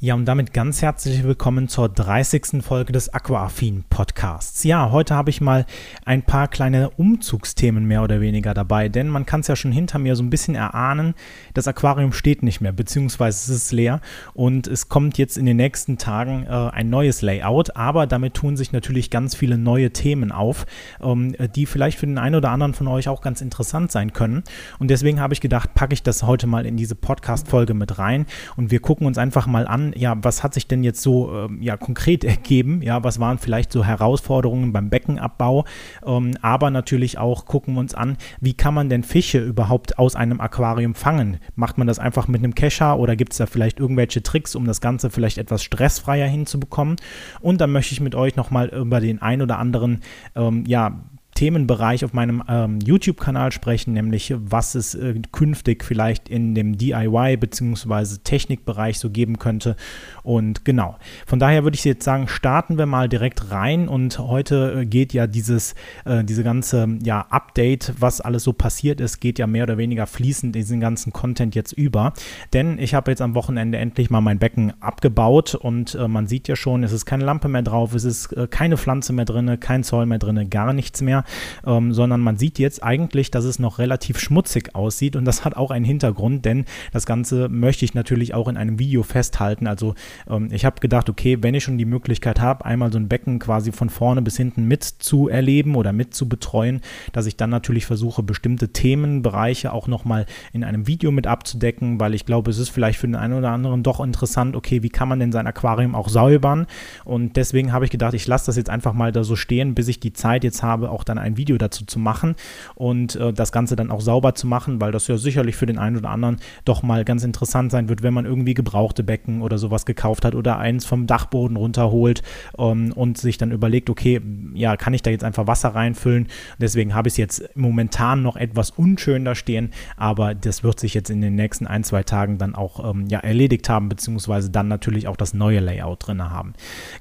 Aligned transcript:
Ja, 0.00 0.14
und 0.14 0.26
damit 0.26 0.52
ganz 0.52 0.80
herzlich 0.80 1.24
willkommen 1.24 1.66
zur 1.66 1.88
30. 1.88 2.62
Folge 2.62 2.92
des 2.92 3.12
Aquaaffin 3.12 3.82
Podcasts. 3.90 4.62
Ja, 4.62 4.92
heute 4.92 5.16
habe 5.16 5.30
ich 5.30 5.40
mal 5.40 5.66
ein 6.04 6.22
paar 6.22 6.46
kleine 6.46 6.90
Umzugsthemen 6.90 7.84
mehr 7.84 8.04
oder 8.04 8.20
weniger 8.20 8.54
dabei, 8.54 8.88
denn 8.88 9.08
man 9.08 9.26
kann 9.26 9.40
es 9.40 9.48
ja 9.48 9.56
schon 9.56 9.72
hinter 9.72 9.98
mir 9.98 10.14
so 10.14 10.22
ein 10.22 10.30
bisschen 10.30 10.54
erahnen, 10.54 11.14
das 11.52 11.66
Aquarium 11.66 12.12
steht 12.12 12.44
nicht 12.44 12.60
mehr, 12.60 12.70
beziehungsweise 12.70 13.52
es 13.52 13.64
ist 13.64 13.72
leer 13.72 14.00
und 14.34 14.68
es 14.68 14.88
kommt 14.88 15.18
jetzt 15.18 15.36
in 15.36 15.46
den 15.46 15.56
nächsten 15.56 15.98
Tagen 15.98 16.46
äh, 16.46 16.52
ein 16.52 16.90
neues 16.90 17.20
Layout, 17.20 17.74
aber 17.74 18.06
damit 18.06 18.34
tun 18.34 18.56
sich 18.56 18.70
natürlich 18.70 19.10
ganz 19.10 19.34
viele 19.34 19.58
neue 19.58 19.92
Themen 19.92 20.30
auf, 20.30 20.64
ähm, 21.02 21.34
die 21.56 21.66
vielleicht 21.66 21.98
für 21.98 22.06
den 22.06 22.18
einen 22.18 22.36
oder 22.36 22.50
anderen 22.50 22.74
von 22.74 22.86
euch 22.86 23.08
auch 23.08 23.20
ganz 23.20 23.40
interessant 23.40 23.90
sein 23.90 24.12
können. 24.12 24.44
Und 24.78 24.92
deswegen 24.92 25.18
habe 25.18 25.34
ich 25.34 25.40
gedacht, 25.40 25.74
packe 25.74 25.94
ich 25.94 26.04
das 26.04 26.22
heute 26.22 26.46
mal 26.46 26.66
in 26.66 26.76
diese 26.76 26.94
Podcast-Folge 26.94 27.74
mit 27.74 27.98
rein 27.98 28.26
und 28.54 28.70
wir 28.70 28.78
gucken 28.78 29.04
uns 29.04 29.18
einfach 29.18 29.48
mal 29.48 29.66
an, 29.66 29.87
ja, 29.96 30.16
was 30.22 30.42
hat 30.42 30.54
sich 30.54 30.66
denn 30.66 30.82
jetzt 30.84 31.02
so 31.02 31.32
ähm, 31.32 31.62
ja, 31.62 31.76
konkret 31.76 32.24
ergeben? 32.24 32.82
Ja, 32.82 33.04
was 33.04 33.20
waren 33.20 33.38
vielleicht 33.38 33.72
so 33.72 33.84
Herausforderungen 33.84 34.72
beim 34.72 34.90
Beckenabbau? 34.90 35.64
Ähm, 36.06 36.36
aber 36.42 36.70
natürlich 36.70 37.18
auch 37.18 37.46
gucken 37.46 37.74
wir 37.74 37.80
uns 37.80 37.94
an, 37.94 38.16
wie 38.40 38.54
kann 38.54 38.74
man 38.74 38.88
denn 38.88 39.02
Fische 39.02 39.38
überhaupt 39.38 39.98
aus 39.98 40.16
einem 40.16 40.40
Aquarium 40.40 40.94
fangen? 40.94 41.38
Macht 41.54 41.78
man 41.78 41.86
das 41.86 41.98
einfach 41.98 42.28
mit 42.28 42.42
einem 42.42 42.54
Kescher 42.54 42.98
oder 42.98 43.16
gibt 43.16 43.32
es 43.32 43.38
da 43.38 43.46
vielleicht 43.46 43.80
irgendwelche 43.80 44.22
Tricks, 44.22 44.54
um 44.54 44.66
das 44.66 44.80
Ganze 44.80 45.10
vielleicht 45.10 45.38
etwas 45.38 45.62
stressfreier 45.62 46.26
hinzubekommen? 46.26 46.96
Und 47.40 47.60
dann 47.60 47.72
möchte 47.72 47.92
ich 47.92 48.00
mit 48.00 48.14
euch 48.14 48.36
nochmal 48.36 48.68
über 48.68 49.00
den 49.00 49.22
ein 49.22 49.42
oder 49.42 49.58
anderen 49.58 50.00
ähm, 50.34 50.64
ja, 50.66 51.00
Themenbereich 51.38 52.04
auf 52.04 52.14
meinem 52.14 52.42
ähm, 52.48 52.80
YouTube-Kanal 52.84 53.52
sprechen, 53.52 53.92
nämlich 53.92 54.34
was 54.36 54.74
es 54.74 54.96
äh, 54.96 55.14
künftig 55.30 55.84
vielleicht 55.84 56.28
in 56.28 56.56
dem 56.56 56.76
DIY 56.76 57.36
bzw. 57.36 58.16
Technikbereich 58.24 58.98
so 58.98 59.08
geben 59.08 59.38
könnte. 59.38 59.76
Und 60.24 60.64
genau, 60.64 60.96
von 61.28 61.38
daher 61.38 61.62
würde 61.62 61.76
ich 61.76 61.84
jetzt 61.84 62.02
sagen, 62.04 62.26
starten 62.26 62.76
wir 62.76 62.86
mal 62.86 63.08
direkt 63.08 63.52
rein 63.52 63.86
und 63.86 64.18
heute 64.18 64.80
äh, 64.80 64.84
geht 64.84 65.12
ja 65.12 65.28
dieses, 65.28 65.76
äh, 66.04 66.24
diese 66.24 66.42
ganze 66.42 66.98
ja, 67.04 67.20
Update, 67.30 67.94
was 68.00 68.20
alles 68.20 68.42
so 68.42 68.52
passiert 68.52 69.00
ist, 69.00 69.20
geht 69.20 69.38
ja 69.38 69.46
mehr 69.46 69.62
oder 69.62 69.78
weniger 69.78 70.08
fließend 70.08 70.56
diesen 70.56 70.80
ganzen 70.80 71.12
Content 71.12 71.54
jetzt 71.54 71.72
über. 71.72 72.14
Denn 72.52 72.80
ich 72.80 72.94
habe 72.94 73.12
jetzt 73.12 73.22
am 73.22 73.36
Wochenende 73.36 73.78
endlich 73.78 74.10
mal 74.10 74.20
mein 74.20 74.40
Becken 74.40 74.72
abgebaut 74.80 75.54
und 75.54 75.94
äh, 75.94 76.08
man 76.08 76.26
sieht 76.26 76.48
ja 76.48 76.56
schon, 76.56 76.82
es 76.82 76.90
ist 76.90 77.06
keine 77.06 77.24
Lampe 77.24 77.46
mehr 77.46 77.62
drauf, 77.62 77.94
es 77.94 78.02
ist 78.02 78.32
äh, 78.32 78.48
keine 78.50 78.76
Pflanze 78.76 79.12
mehr 79.12 79.24
drin, 79.24 79.60
kein 79.60 79.84
Zoll 79.84 80.06
mehr 80.06 80.18
drin, 80.18 80.50
gar 80.50 80.72
nichts 80.72 81.00
mehr 81.00 81.22
ähm, 81.66 81.92
sondern 81.92 82.20
man 82.20 82.36
sieht 82.36 82.58
jetzt 82.58 82.82
eigentlich, 82.82 83.30
dass 83.30 83.44
es 83.44 83.58
noch 83.58 83.78
relativ 83.78 84.18
schmutzig 84.18 84.74
aussieht 84.74 85.16
und 85.16 85.24
das 85.24 85.44
hat 85.44 85.56
auch 85.56 85.70
einen 85.70 85.84
Hintergrund, 85.84 86.44
denn 86.44 86.64
das 86.92 87.06
Ganze 87.06 87.48
möchte 87.48 87.84
ich 87.84 87.94
natürlich 87.94 88.34
auch 88.34 88.48
in 88.48 88.56
einem 88.56 88.78
Video 88.78 89.02
festhalten. 89.02 89.66
Also 89.66 89.94
ähm, 90.28 90.48
ich 90.52 90.64
habe 90.64 90.80
gedacht, 90.80 91.08
okay, 91.08 91.38
wenn 91.40 91.54
ich 91.54 91.64
schon 91.64 91.78
die 91.78 91.84
Möglichkeit 91.84 92.40
habe, 92.40 92.64
einmal 92.64 92.92
so 92.92 92.98
ein 92.98 93.08
Becken 93.08 93.38
quasi 93.38 93.72
von 93.72 93.90
vorne 93.90 94.22
bis 94.22 94.36
hinten 94.36 94.64
mit 94.64 94.84
zu 94.84 95.28
erleben 95.28 95.74
oder 95.74 95.92
mit 95.92 96.14
zu 96.14 96.28
betreuen, 96.28 96.80
dass 97.12 97.26
ich 97.26 97.36
dann 97.36 97.50
natürlich 97.50 97.86
versuche, 97.86 98.22
bestimmte 98.22 98.72
Themenbereiche 98.72 99.72
auch 99.72 99.88
nochmal 99.88 100.26
in 100.52 100.64
einem 100.64 100.86
Video 100.86 101.10
mit 101.10 101.26
abzudecken, 101.26 102.00
weil 102.00 102.14
ich 102.14 102.26
glaube, 102.26 102.50
es 102.50 102.58
ist 102.58 102.68
vielleicht 102.68 102.98
für 102.98 103.06
den 103.06 103.16
einen 103.16 103.34
oder 103.34 103.50
anderen 103.50 103.82
doch 103.82 104.00
interessant, 104.00 104.56
okay, 104.56 104.82
wie 104.82 104.88
kann 104.88 105.08
man 105.08 105.20
denn 105.20 105.32
sein 105.32 105.46
Aquarium 105.46 105.94
auch 105.94 106.08
säubern? 106.08 106.66
Und 107.04 107.36
deswegen 107.36 107.72
habe 107.72 107.84
ich 107.84 107.90
gedacht, 107.90 108.14
ich 108.14 108.26
lasse 108.26 108.46
das 108.46 108.56
jetzt 108.56 108.70
einfach 108.70 108.92
mal 108.92 109.12
da 109.12 109.24
so 109.24 109.36
stehen, 109.36 109.74
bis 109.74 109.88
ich 109.88 110.00
die 110.00 110.12
Zeit 110.12 110.44
jetzt 110.44 110.62
habe, 110.62 110.90
auch 110.90 111.04
dann 111.04 111.17
ein 111.18 111.36
Video 111.36 111.58
dazu 111.58 111.84
zu 111.84 111.98
machen 111.98 112.34
und 112.74 113.16
äh, 113.16 113.32
das 113.32 113.52
Ganze 113.52 113.76
dann 113.76 113.90
auch 113.90 114.00
sauber 114.00 114.34
zu 114.34 114.46
machen, 114.46 114.80
weil 114.80 114.92
das 114.92 115.06
ja 115.08 115.16
sicherlich 115.16 115.56
für 115.56 115.66
den 115.66 115.78
einen 115.78 115.96
oder 115.96 116.10
anderen 116.10 116.38
doch 116.64 116.82
mal 116.82 117.04
ganz 117.04 117.24
interessant 117.24 117.72
sein 117.72 117.88
wird, 117.88 118.02
wenn 118.02 118.14
man 118.14 118.26
irgendwie 118.26 118.54
gebrauchte 118.54 119.02
Becken 119.02 119.42
oder 119.42 119.58
sowas 119.58 119.86
gekauft 119.86 120.24
hat 120.24 120.34
oder 120.34 120.58
eins 120.58 120.84
vom 120.84 121.06
Dachboden 121.06 121.56
runterholt 121.56 122.22
ähm, 122.58 122.92
und 122.92 123.18
sich 123.18 123.38
dann 123.38 123.52
überlegt, 123.52 123.90
okay, 123.90 124.20
ja, 124.54 124.76
kann 124.76 124.94
ich 124.94 125.02
da 125.02 125.10
jetzt 125.10 125.24
einfach 125.24 125.46
Wasser 125.46 125.74
reinfüllen? 125.74 126.28
Deswegen 126.58 126.94
habe 126.94 127.08
ich 127.08 127.14
es 127.14 127.18
jetzt 127.18 127.56
momentan 127.56 128.22
noch 128.22 128.36
etwas 128.36 128.70
unschön 128.70 129.24
da 129.24 129.34
stehen, 129.34 129.70
aber 129.96 130.34
das 130.34 130.62
wird 130.62 130.80
sich 130.80 130.94
jetzt 130.94 131.10
in 131.10 131.20
den 131.20 131.34
nächsten 131.34 131.66
ein, 131.66 131.84
zwei 131.84 132.02
Tagen 132.02 132.38
dann 132.38 132.54
auch 132.54 132.88
ähm, 132.90 133.06
ja, 133.08 133.20
erledigt 133.20 133.68
haben, 133.68 133.88
beziehungsweise 133.88 134.50
dann 134.50 134.68
natürlich 134.68 135.08
auch 135.08 135.16
das 135.16 135.34
neue 135.34 135.60
Layout 135.60 136.06
drin 136.06 136.22
haben. 136.22 136.54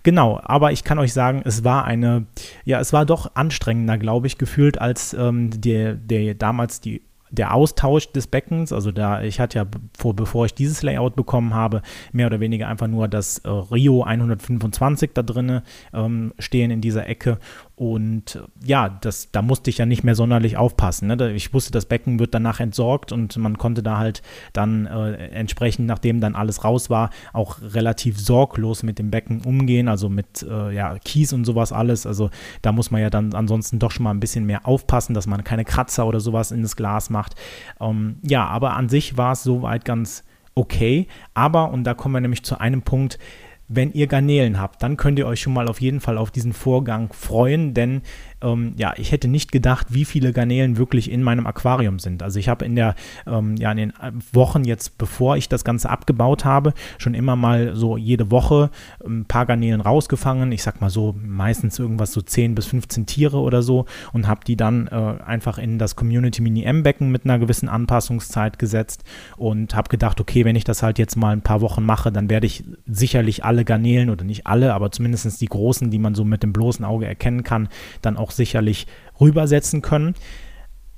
Genau, 0.04 0.40
aber 0.44 0.72
ich 0.72 0.84
kann 0.84 1.00
euch 1.00 1.14
sagen, 1.14 1.42
es 1.46 1.64
war 1.64 1.86
eine, 1.86 2.26
ja, 2.66 2.80
es 2.80 2.94
war 2.94 3.06
doch 3.06 3.36
anstrengender, 3.36 3.98
glaube 4.08 4.28
ich, 4.28 4.38
gefühlt, 4.38 4.80
als 4.80 5.14
ähm, 5.14 5.50
der, 5.54 5.96
der 5.96 6.34
damals 6.34 6.80
die 6.80 7.02
der 7.30 7.54
Austausch 7.54 8.14
des 8.14 8.26
Beckens, 8.28 8.72
also 8.72 8.94
da, 8.94 9.22
ich 9.22 9.42
hatte 9.42 9.60
ja, 9.60 9.66
vor, 9.98 10.16
bevor 10.16 10.46
ich 10.46 10.54
dieses 10.54 10.82
Layout 10.82 11.18
bekommen 11.18 11.54
habe, 11.54 11.82
mehr 12.14 12.28
oder 12.28 12.40
weniger 12.40 12.70
einfach 12.70 12.88
nur 12.88 13.10
das 13.10 13.40
äh, 13.40 13.50
Rio 13.50 14.04
125 14.04 15.12
da 15.14 15.24
drinne 15.24 15.64
ähm, 15.94 16.34
stehen 16.40 16.72
in 16.72 16.80
dieser 16.80 17.06
Ecke 17.06 17.38
und 17.78 18.42
ja, 18.66 18.90
das, 18.90 19.32
da 19.32 19.44
musste 19.44 19.70
ich 19.70 19.78
ja 19.78 19.86
nicht 19.86 20.04
mehr 20.04 20.16
sonderlich 20.16 20.58
aufpassen. 20.58 21.10
Ne? 21.10 21.34
Ich 21.34 21.54
wusste, 21.54 21.72
das 21.72 21.86
Becken 21.86 22.18
wird 22.18 22.34
danach 22.34 22.60
entsorgt 22.60 23.12
und 23.12 23.38
man 23.38 23.60
konnte 23.60 23.84
da 23.84 24.00
halt 24.00 24.24
dann 24.52 24.88
äh, 24.88 25.28
entsprechend, 25.28 25.86
nachdem 25.86 26.20
dann 26.20 26.34
alles 26.34 26.64
raus 26.64 26.90
war, 26.90 27.12
auch 27.34 27.60
relativ 27.62 28.20
sorglos 28.20 28.82
mit 28.82 28.98
dem 28.98 29.12
Becken 29.12 29.42
umgehen, 29.42 29.90
also 29.90 30.10
mit 30.10 30.42
äh, 30.42 30.74
ja, 30.74 30.98
Kies 30.98 31.34
und 31.34 31.46
sowas 31.46 31.72
alles. 31.72 32.08
Also 32.08 32.32
da 32.64 32.72
muss 32.72 32.90
man 32.90 33.00
ja 33.00 33.12
dann 33.12 33.36
ansonsten 33.36 33.78
doch 33.78 33.92
schon 33.92 34.06
mal 34.06 34.12
ein 34.12 34.20
bisschen 34.20 34.48
mehr 34.48 34.68
aufpassen, 34.68 35.14
dass 35.14 35.28
man 35.28 35.44
keine 35.44 35.64
Kratzer 35.64 36.08
oder 36.08 36.20
sowas 36.20 36.52
in 36.52 36.64
das 36.64 36.78
Glas 36.78 37.12
macht. 37.12 37.36
Ähm, 37.80 38.16
ja, 38.24 38.48
aber 38.48 38.74
an 38.74 38.90
sich 38.90 39.18
war 39.18 39.34
es 39.34 39.44
soweit 39.44 39.86
ganz 39.86 40.24
okay. 40.56 41.06
Aber, 41.36 41.70
und 41.70 41.84
da 41.84 41.94
kommen 41.94 42.16
wir 42.16 42.22
nämlich 42.22 42.42
zu 42.42 42.60
einem 42.60 42.82
Punkt, 42.82 43.20
wenn 43.68 43.92
ihr 43.92 44.08
Garnelen 44.08 44.60
habt, 44.60 44.82
dann 44.82 44.98
könnt 44.98 45.20
ihr 45.20 45.28
euch 45.28 45.42
schon 45.42 45.54
mal 45.54 45.68
auf 45.68 45.82
jeden 45.82 46.00
Fall 46.00 46.18
auf 46.18 46.32
diesen 46.32 46.54
Vorgang 46.54 47.12
freuen, 47.12 47.74
denn 47.74 48.02
ähm, 48.42 48.74
ja, 48.78 48.94
ich 48.98 49.12
hätte 49.12 49.28
nicht 49.28 49.52
gedacht, 49.52 49.88
wie 49.90 50.06
viele 50.06 50.34
Garnelen 50.34 50.78
wirklich 50.78 51.12
in 51.12 51.24
meinem 51.24 51.48
Aquarium 51.48 52.00
sind. 52.00 52.24
Also 52.24 52.40
ich 52.40 52.50
habe 52.50 52.66
in 52.66 52.76
der, 52.76 52.96
ähm, 53.26 53.56
ja, 53.58 53.72
in 53.72 53.78
den 53.78 53.94
Wochen 54.34 54.64
jetzt, 54.64 54.98
bevor 54.98 55.38
ich 55.38 55.50
das 55.50 55.64
Ganze 55.64 55.90
abgebaut 55.90 56.46
habe, 56.46 56.74
schon 56.98 57.14
immer 57.14 57.36
mal 57.36 57.76
so 57.76 57.98
jede 57.98 58.32
Woche 58.32 58.70
ein 59.06 59.26
paar 59.26 59.46
Garnelen 59.46 59.82
rausgefangen. 59.82 60.52
Ich 60.52 60.64
sag 60.64 60.82
mal 60.82 60.90
so, 60.90 61.16
meistens 61.22 61.80
irgendwas 61.80 62.12
so 62.12 62.22
10 62.22 62.56
bis 62.56 62.68
15 62.68 63.06
Tiere 63.06 63.38
oder 63.38 63.62
so 63.62 63.86
und 64.14 64.28
habe 64.28 64.42
die 64.46 64.56
dann 64.56 64.88
äh, 64.88 65.24
einfach 65.26 65.58
in 65.58 65.80
das 65.80 65.96
Community 65.96 66.42
Mini 66.42 66.64
M-Becken 66.64 67.12
mit 67.12 67.26
einer 67.26 67.40
gewissen 67.40 67.70
Anpassungszeit 67.70 68.60
gesetzt 68.60 69.04
und 69.38 69.76
habe 69.76 69.90
gedacht, 69.90 70.20
okay, 70.22 70.46
wenn 70.46 70.56
ich 70.56 70.64
das 70.64 70.84
halt 70.84 71.00
jetzt 71.00 71.16
mal 71.16 71.32
ein 71.32 71.42
paar 71.42 71.62
Wochen 71.62 71.84
mache, 71.84 72.12
dann 72.12 72.30
werde 72.30 72.48
ich 72.48 72.64
sicherlich 72.86 73.44
alle 73.44 73.66
Garnelen 73.66 74.10
oder 74.10 74.24
nicht 74.24 74.48
alle, 74.48 74.74
aber 74.74 74.92
zumindest 74.92 75.42
die 75.42 75.48
großen, 75.48 75.90
die 75.90 76.00
man 76.00 76.16
so 76.16 76.24
mit 76.24 76.44
dem 76.44 76.54
bloßen 76.54 76.86
Auge 76.86 77.06
erkennen 77.06 77.44
kann, 77.44 77.70
dann 78.02 78.18
auch 78.18 78.27
auch 78.28 78.32
sicherlich 78.32 78.88
rübersetzen 79.20 79.82
können. 79.82 80.14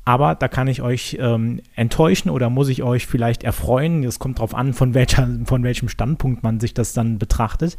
Aber 0.05 0.33
da 0.33 0.47
kann 0.47 0.67
ich 0.67 0.81
euch 0.81 1.17
ähm, 1.19 1.61
enttäuschen 1.75 2.31
oder 2.31 2.49
muss 2.49 2.69
ich 2.69 2.81
euch 2.81 3.05
vielleicht 3.05 3.43
erfreuen. 3.43 4.03
Es 4.03 4.17
kommt 4.17 4.39
darauf 4.39 4.55
an, 4.55 4.73
von, 4.73 4.95
welcher, 4.95 5.27
von 5.45 5.63
welchem 5.63 5.87
Standpunkt 5.87 6.41
man 6.41 6.59
sich 6.59 6.73
das 6.73 6.93
dann 6.93 7.19
betrachtet. 7.19 7.77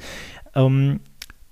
Ähm, 0.55 1.01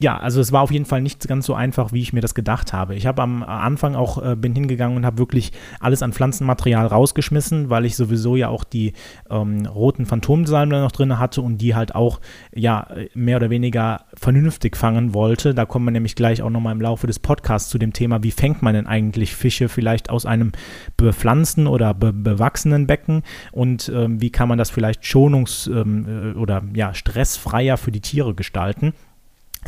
ja, 0.01 0.17
also 0.17 0.41
es 0.41 0.53
war 0.53 0.63
auf 0.63 0.71
jeden 0.71 0.85
Fall 0.85 1.03
nicht 1.03 1.27
ganz 1.27 1.45
so 1.47 1.55
einfach, 1.55 1.93
wie 1.93 2.01
ich 2.01 2.13
mir 2.13 2.21
das 2.21 2.37
gedacht 2.37 2.73
habe. 2.73 2.95
Ich 2.95 3.05
habe 3.07 3.21
am 3.21 3.43
Anfang 3.43 3.97
auch, 3.97 4.23
äh, 4.25 4.37
bin 4.37 4.55
hingegangen 4.55 4.97
und 4.97 5.05
habe 5.05 5.19
wirklich 5.19 5.51
alles 5.81 6.05
an 6.05 6.13
Pflanzenmaterial 6.13 6.87
rausgeschmissen, 6.87 7.69
weil 7.69 7.85
ich 7.85 7.97
sowieso 7.97 8.37
ja 8.37 8.49
auch 8.49 8.63
die 8.63 8.93
ähm, 9.29 9.67
roten 9.67 10.07
Phantomsalmen 10.07 10.81
noch 10.83 10.93
drin 10.93 11.19
hatte 11.19 11.43
und 11.43 11.59
die 11.59 11.75
halt 11.75 11.97
auch, 11.97 12.21
ja, 12.55 12.87
mehr 13.15 13.39
oder 13.39 13.51
weniger 13.51 14.05
vernünftig 14.15 14.77
fangen 14.77 15.15
wollte. 15.15 15.53
Da 15.53 15.65
kommen 15.65 15.87
wir 15.87 15.91
nämlich 15.91 16.15
gleich 16.15 16.43
auch 16.43 16.51
nochmal 16.51 16.75
im 16.75 16.81
Laufe 16.81 17.09
des 17.09 17.19
Podcasts 17.19 17.69
zu 17.69 17.79
dem 17.79 17.93
Thema, 17.93 18.23
wie 18.23 18.31
fängt 18.31 18.63
man 18.63 18.75
denn 18.75 18.87
eigentlich 18.87 19.35
Fische 19.35 19.69
vielleicht 19.69 20.11
aus 20.11 20.27
einem 20.27 20.53
bepflanzten 20.97 21.67
oder 21.67 21.93
be 21.93 22.13
bewachsenen 22.13 22.87
Becken 22.87 23.23
und 23.53 23.91
ähm, 23.95 24.21
wie 24.21 24.31
kann 24.31 24.49
man 24.49 24.59
das 24.59 24.71
vielleicht 24.71 25.03
schonungs- 25.03 25.69
ähm, 25.69 26.35
äh, 26.35 26.39
oder 26.39 26.63
ja, 26.75 26.95
stressfreier 26.95 27.77
für 27.77 27.91
die 27.91 28.01
Tiere 28.01 28.35
gestalten 28.35 28.93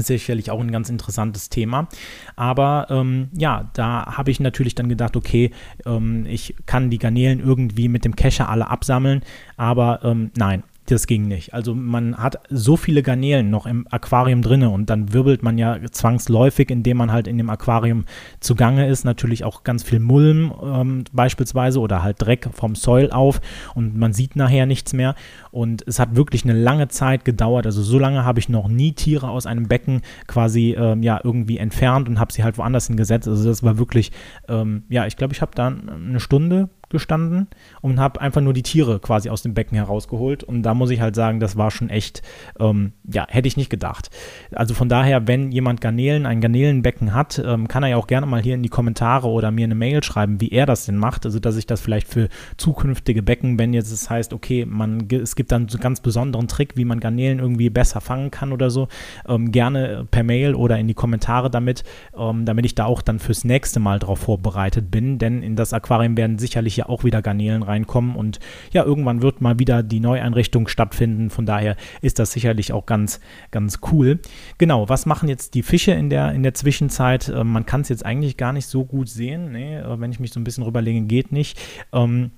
sicherlich 0.07 0.51
auch 0.51 0.61
ein 0.61 0.73
ganz 0.73 0.89
interessantes 0.89 1.49
Thema. 1.49 1.89
Aber 2.37 2.87
ähm, 2.91 3.29
ja, 3.37 3.71
da 3.75 4.17
habe 4.17 4.31
ich 4.31 4.41
natürlich 4.41 4.75
dann 4.75 4.89
gedacht, 4.89 5.17
okay, 5.17 5.51
ähm, 5.87 6.27
ich 6.27 6.57
kann 6.67 6.91
die 6.91 6.99
Garnelen 6.99 7.41
irgendwie 7.41 7.89
mit 7.89 8.05
dem 8.05 8.17
Kescher 8.17 8.49
alle 8.49 8.69
absammeln, 8.69 9.23
aber 9.57 10.01
ähm, 10.05 10.31
nein, 10.37 10.63
das 10.91 11.07
ging 11.07 11.29
nicht. 11.29 11.55
Also 11.55 11.75
man 11.75 12.17
hat 12.17 12.41
so 12.51 12.77
viele 12.77 13.03
Garnelen 13.03 13.51
noch 13.51 13.67
im 13.67 13.87
Aquarium 13.91 14.43
drinne 14.43 14.71
und 14.71 14.91
dann 14.91 15.13
wirbelt 15.13 15.43
man 15.43 15.59
ja 15.59 15.79
zwangsläufig, 15.91 16.71
indem 16.71 16.97
man 16.97 17.13
halt 17.13 17.29
in 17.29 17.39
dem 17.39 17.51
Aquarium 17.51 18.05
zugange 18.41 18.89
ist, 18.89 19.05
natürlich 19.05 19.45
auch 19.45 19.63
ganz 19.63 19.83
viel 19.83 20.01
Mulm 20.01 20.53
ähm, 20.63 21.05
beispielsweise 21.13 21.81
oder 21.81 22.03
halt 22.03 22.17
Dreck 22.21 22.49
vom 22.53 22.75
Soil 22.75 23.11
auf 23.11 23.41
und 23.75 23.97
man 23.97 24.13
sieht 24.13 24.37
nachher 24.37 24.67
nichts 24.67 24.93
mehr. 24.93 25.15
Und 25.51 25.83
es 25.87 25.99
hat 25.99 26.17
wirklich 26.17 26.45
eine 26.45 26.53
lange 26.53 26.89
Zeit 26.89 27.25
gedauert. 27.25 27.67
Also 27.67 27.83
so 27.83 27.99
lange 27.99 28.25
habe 28.25 28.39
ich 28.39 28.49
noch 28.49 28.69
nie 28.69 28.93
Tiere 28.93 29.29
aus 29.29 29.47
einem 29.47 29.69
Becken 29.69 30.03
quasi 30.27 30.77
ähm, 30.79 31.03
ja 31.03 31.21
irgendwie 31.23 31.59
entfernt 31.59 32.09
und 32.09 32.19
habe 32.19 32.33
sie 32.33 32.45
halt 32.45 32.59
woanders 32.59 32.87
hingesetzt. 32.87 33.29
Also 33.29 33.49
das 33.49 33.63
war 33.63 33.79
wirklich, 33.79 34.13
ähm, 34.49 34.85
ja, 34.89 35.07
ich 35.07 35.17
glaube, 35.17 35.35
ich 35.35 35.43
habe 35.43 35.53
da 35.55 35.69
eine 35.69 36.21
Stunde 36.21 36.69
gestanden 36.91 37.47
und 37.81 37.99
habe 37.99 38.21
einfach 38.21 38.41
nur 38.41 38.53
die 38.53 38.63
Tiere 38.63 38.99
quasi 38.99 39.31
aus 39.31 39.43
dem 39.43 39.55
Becken 39.55 39.77
herausgeholt. 39.77 40.45
Und 40.45 40.63
da 40.63 40.75
muss 40.75 40.91
ich 40.91 41.01
halt 41.01 41.15
sagen, 41.15 41.41
das 41.41 41.57
war 41.57 41.71
schon 41.71 41.89
echt, 41.89 42.23
ähm, 42.59 42.93
ja, 43.11 43.27
hätte 43.29 43.49
ich 43.49 43.57
nicht 43.57 43.71
gedacht. 43.71 44.11
Also 44.53 44.75
von 44.75 44.89
daher, 44.89 45.27
wenn 45.27 45.53
jemand 45.53 45.81
Garnelen, 45.81 46.27
ein 46.27 46.41
Garnelenbecken 46.41 47.15
hat, 47.15 47.41
ähm, 47.45 47.69
kann 47.69 47.85
er 47.85 47.91
ja 47.91 47.97
auch 47.97 48.09
gerne 48.09 48.27
mal 48.27 48.43
hier 48.43 48.55
in 48.55 48.63
die 48.63 48.69
Kommentare 48.69 49.29
oder 49.29 49.51
mir 49.51 49.65
eine 49.65 49.77
Mail 49.77 50.03
schreiben, 50.03 50.41
wie 50.41 50.51
er 50.51 50.67
das 50.67 50.85
denn 50.85 50.97
macht. 50.97 51.25
Also 51.25 51.39
dass 51.39 51.57
ich 51.57 51.67
das 51.67 51.81
vielleicht 51.81 52.09
für 52.09 52.29
zukünftige 52.57 53.23
Becken, 53.23 53.59
wenn 53.59 53.73
jetzt 53.73 53.93
es 53.93 54.11
heißt, 54.11 54.33
okay, 54.33 54.67
man, 54.67 55.09
es 55.11 55.37
gibt 55.41 55.53
dann 55.53 55.69
so 55.69 55.79
einen 55.79 55.83
ganz 55.83 56.01
besonderen 56.01 56.49
Trick, 56.49 56.77
wie 56.77 56.85
man 56.85 57.01
Garnelen 57.01 57.39
irgendwie 57.39 57.71
besser 57.71 58.03
fangen 58.03 58.31
kann 58.31 58.53
oder 58.53 58.69
so, 58.69 58.89
ähm, 59.27 59.53
gerne 59.53 60.07
per 60.11 60.23
Mail 60.23 60.55
oder 60.55 60.79
in 60.79 60.87
die 60.87 60.93
Kommentare 60.93 61.49
damit, 61.51 61.83
ähm, 62.15 62.45
damit 62.45 62.67
ich 62.67 62.75
da 62.75 62.85
auch 62.85 63.01
dann 63.01 63.19
fürs 63.19 63.43
nächste 63.43 63.81
Mal 63.81 63.99
drauf 63.99 64.19
vorbereitet 64.19 64.91
bin. 64.91 65.17
Denn 65.17 65.43
in 65.43 65.57
das 65.57 65.73
Aquarium 65.73 66.19
werden 66.19 66.39
sicherlich 66.39 66.77
ja 66.77 66.91
auch 66.91 67.05
wieder 67.05 67.23
Garnelen 67.23 67.63
reinkommen 67.63 68.17
und 68.17 68.39
ja, 68.71 68.85
irgendwann 68.85 69.23
wird 69.23 69.41
mal 69.41 69.59
wieder 69.59 69.83
die 69.83 70.01
Neueinrichtung 70.01 70.69
stattfinden. 70.69 71.31
Von 71.31 71.47
daher 71.47 71.75
ist 72.03 72.19
das 72.19 72.33
sicherlich 72.33 72.75
auch 72.75 72.85
ganz, 72.85 73.19
ganz 73.51 73.79
cool. 73.91 74.19
Genau, 74.59 74.91
was 74.91 75.07
machen 75.07 75.31
jetzt 75.31 75.55
die 75.55 75.63
Fische 75.63 75.93
in 75.93 76.11
der, 76.11 76.33
in 76.33 76.43
der 76.43 76.53
Zwischenzeit? 76.53 77.31
Äh, 77.31 77.45
man 77.45 77.65
kann 77.65 77.81
es 77.81 77.89
jetzt 77.89 78.05
eigentlich 78.05 78.37
gar 78.37 78.53
nicht 78.53 78.67
so 78.67 78.85
gut 78.85 79.09
sehen. 79.09 79.53
Nee, 79.53 79.79
äh, 79.79 79.99
wenn 79.99 80.13
ich 80.13 80.21
mich 80.21 80.35
so 80.35 80.39
ein 80.41 80.45
bisschen 80.45 80.65
rüberlege, 80.65 81.01
geht 81.01 81.33
nicht. 81.33 81.59
Ähm, 81.95 82.33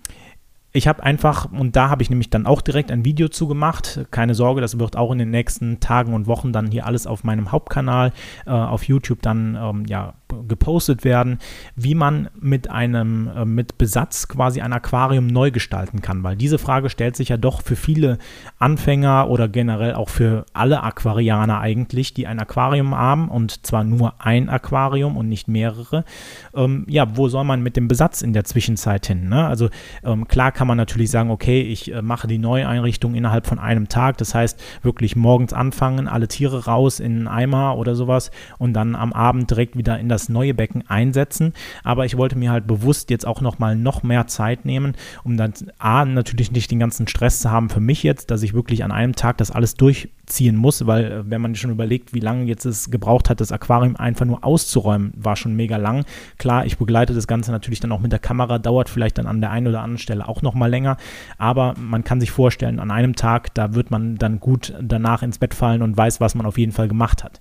ich 0.75 0.89
habe 0.89 1.03
einfach, 1.03 1.53
und 1.53 1.77
da 1.77 1.91
habe 1.91 2.03
ich 2.03 2.09
nämlich 2.09 2.31
dann 2.31 2.47
auch 2.47 2.63
direkt 2.63 2.91
ein 2.91 3.05
Video 3.05 3.29
zu 3.29 3.47
gemacht. 3.47 4.07
Keine 4.11 4.35
Sorge, 4.35 4.63
das 4.63 4.79
wird 4.79 4.97
auch 4.97 5.13
in 5.13 5.19
den 5.19 5.31
nächsten 5.31 5.81
Tagen 5.81 6.15
und 6.15 6.27
Wochen 6.27 6.53
dann 6.53 6.71
hier 6.71 6.87
alles 6.87 7.07
auf 7.07 7.25
meinem 7.25 7.53
Hauptkanal 7.53 8.13
äh, 8.47 8.51
auf 8.51 8.85
YouTube 8.85 9.21
dann 9.21 9.59
ähm, 9.61 9.85
ja, 9.87 10.15
gepostet 10.49 11.05
werden, 11.05 11.39
wie 11.77 11.95
man 11.95 12.31
mit 12.41 12.71
einem, 12.71 13.29
äh, 13.29 13.45
mit 13.45 13.77
Besatz 13.77 14.29
quasi 14.29 14.63
ein 14.63 14.73
Aquarium 14.73 15.27
neu 15.27 15.51
gestalten 15.51 16.01
kann. 16.01 16.23
Weil 16.23 16.37
diese 16.37 16.59
Frage 16.59 16.89
stellt 16.89 17.17
sich 17.17 17.29
ja 17.29 17.37
doch 17.37 17.61
für 17.61 17.77
viele 17.77 18.17
Anfänger 18.59 19.29
oder 19.29 19.49
generell 19.49 19.95
auch 19.95 20.09
für 20.09 20.47
alle 20.55 20.83
Aquarianer 20.83 21.61
eigentlich, 21.61 22.15
die 22.15 22.27
ein 22.27 22.41
Aquarium 22.41 22.97
haben 22.97 23.29
und 23.29 23.67
zwar 23.67 23.85
nur 23.85 24.15
ein 24.25 24.49
Aquarium 24.49 25.19
und 25.19 25.29
nicht 25.29 25.49
mehrere. 25.49 26.05
Ähm, 26.55 26.87
ja, 26.89 27.17
wo 27.17 27.29
soll 27.29 27.45
man 27.45 27.63
mit 27.63 27.77
dem 27.77 27.89
Besatz 27.89 28.23
in 28.23 28.33
der 28.33 28.45
Zwischenzeit 28.45 29.07
hin? 29.07 29.29
Ne? 29.29 29.47
Also 29.47 29.69
ähm, 30.03 30.27
klar 30.29 30.51
kann 30.53 30.62
man 30.67 30.77
natürlich 30.77 31.11
sagen, 31.11 31.31
okay, 31.31 31.63
ich 31.63 31.93
äh, 31.93 32.03
mache 32.03 32.27
die 32.27 32.39
Neueinrichtung 32.39 33.15
innerhalb 33.15 33.47
von 33.47 33.59
einem 33.59 33.89
Tag. 33.89 34.19
Das 34.19 34.35
heißt, 34.35 34.63
wirklich 34.83 35.17
morgens 35.17 35.53
anfangen, 35.53 36.09
alle 36.09 36.29
Tiere 36.29 36.65
raus 36.67 37.01
in 37.01 37.13
einen 37.13 37.29
Eimer 37.29 37.77
oder 37.77 37.95
sowas 37.95 38.31
und 38.59 38.73
dann 38.75 38.95
am 38.95 39.13
Abend 39.13 39.51
direkt 39.51 39.77
wieder 39.77 39.99
in 39.99 40.09
das 40.09 40.29
neue 40.29 40.55
Becken 40.55 40.85
einsetzen. 40.89 41.53
Aber 41.85 42.05
ich 42.05 42.17
wollte 42.17 42.37
mir 42.37 42.51
halt 42.51 42.67
bewusst 42.67 43.11
jetzt 43.11 43.27
auch 43.27 43.41
nochmal 43.41 43.77
noch 43.77 44.03
mehr 44.03 44.27
Zeit 44.27 44.65
nehmen, 44.65 44.95
um 45.25 45.37
dann 45.37 45.53
A, 45.79 46.05
natürlich 46.05 46.53
nicht 46.53 46.71
den 46.71 46.79
ganzen 46.79 47.07
Stress 47.09 47.41
zu 47.41 47.51
haben 47.51 47.69
für 47.69 47.81
mich 47.81 48.03
jetzt, 48.03 48.31
dass 48.31 48.43
ich 48.43 48.55
wirklich 48.55 48.85
an 48.85 48.93
einem 48.93 49.15
Tag 49.15 49.39
das 49.39 49.51
alles 49.51 49.75
durchziehen 49.75 50.57
muss, 50.57 50.87
weil 50.87 51.05
äh, 51.05 51.31
wenn 51.31 51.41
man 51.41 51.55
schon 51.55 51.71
überlegt, 51.71 52.15
wie 52.15 52.21
lange 52.21 52.45
jetzt 52.45 52.65
es 52.65 52.91
gebraucht 52.91 53.31
hat, 53.31 53.41
das 53.41 53.53
Aquarium 53.53 53.97
einfach 53.97 54.27
nur 54.27 54.45
auszuräumen, 54.45 55.13
war 55.17 55.37
schon 55.37 55.55
mega 55.55 55.77
lang. 55.77 56.05
Klar, 56.39 56.67
ich 56.67 56.79
begleite 56.79 57.15
das 57.15 57.27
Ganze 57.27 57.53
natürlich 57.53 57.81
dann 57.81 57.93
auch 57.93 58.01
mit 58.01 58.13
der 58.13 58.19
Kamera, 58.19 58.59
dauert 58.59 58.89
vielleicht 58.89 59.19
dann 59.19 59.27
an 59.27 59.41
der 59.41 59.51
einen 59.51 59.69
oder 59.69 59.83
anderen 59.83 59.99
Stelle 59.99 60.29
auch 60.29 60.43
nochmal 60.53 60.71
länger, 60.71 60.97
aber 61.39 61.75
man 61.79 62.05
kann 62.05 62.21
sich 62.21 62.31
vorstellen, 62.31 62.79
an 62.79 62.91
einem 62.91 63.17
Tag, 63.17 63.55
da 63.55 63.75
wird 63.75 63.91
man 63.91 64.17
dann 64.17 64.39
gut 64.39 64.75
danach 64.81 65.23
ins 65.23 65.39
Bett 65.39 65.55
fallen 65.55 65.83
und 65.83 65.97
weiß, 65.97 66.21
was 66.21 66.35
man 66.35 66.47
auf 66.47 66.59
jeden 66.59 66.73
Fall 66.73 66.89
gemacht 66.89 67.25
hat. 67.25 67.41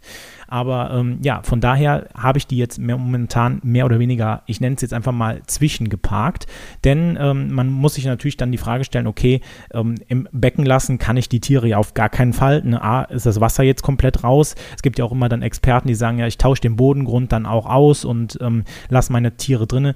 Aber 0.51 0.91
ähm, 0.91 1.19
ja, 1.23 1.41
von 1.43 1.61
daher 1.61 2.09
habe 2.13 2.37
ich 2.37 2.45
die 2.45 2.57
jetzt 2.57 2.77
mehr, 2.77 2.97
momentan 2.97 3.61
mehr 3.63 3.85
oder 3.85 3.99
weniger, 3.99 4.43
ich 4.47 4.59
nenne 4.59 4.75
es 4.75 4.81
jetzt 4.81 4.93
einfach 4.93 5.13
mal 5.13 5.41
zwischengeparkt. 5.47 6.45
Denn 6.83 7.17
ähm, 7.19 7.53
man 7.53 7.69
muss 7.69 7.93
sich 7.93 8.03
natürlich 8.03 8.35
dann 8.35 8.51
die 8.51 8.57
Frage 8.57 8.83
stellen, 8.83 9.07
okay, 9.07 9.39
ähm, 9.73 9.95
im 10.09 10.27
Becken 10.33 10.65
lassen 10.65 10.97
kann 10.97 11.15
ich 11.15 11.29
die 11.29 11.39
Tiere 11.39 11.69
ja 11.69 11.77
auf 11.77 11.93
gar 11.93 12.09
keinen 12.09 12.33
Fall. 12.33 12.61
Ne, 12.65 12.81
A, 12.81 13.03
ist 13.03 13.25
das 13.25 13.39
Wasser 13.39 13.63
jetzt 13.63 13.81
komplett 13.81 14.25
raus. 14.25 14.55
Es 14.75 14.81
gibt 14.81 14.99
ja 14.99 15.05
auch 15.05 15.13
immer 15.13 15.29
dann 15.29 15.41
Experten, 15.41 15.87
die 15.87 15.95
sagen, 15.95 16.19
ja, 16.19 16.27
ich 16.27 16.37
tausche 16.37 16.61
den 16.61 16.75
Bodengrund 16.75 17.31
dann 17.31 17.45
auch 17.45 17.65
aus 17.65 18.03
und 18.03 18.37
ähm, 18.41 18.65
lasse 18.89 19.13
meine 19.13 19.37
Tiere 19.37 19.67
drinne 19.67 19.95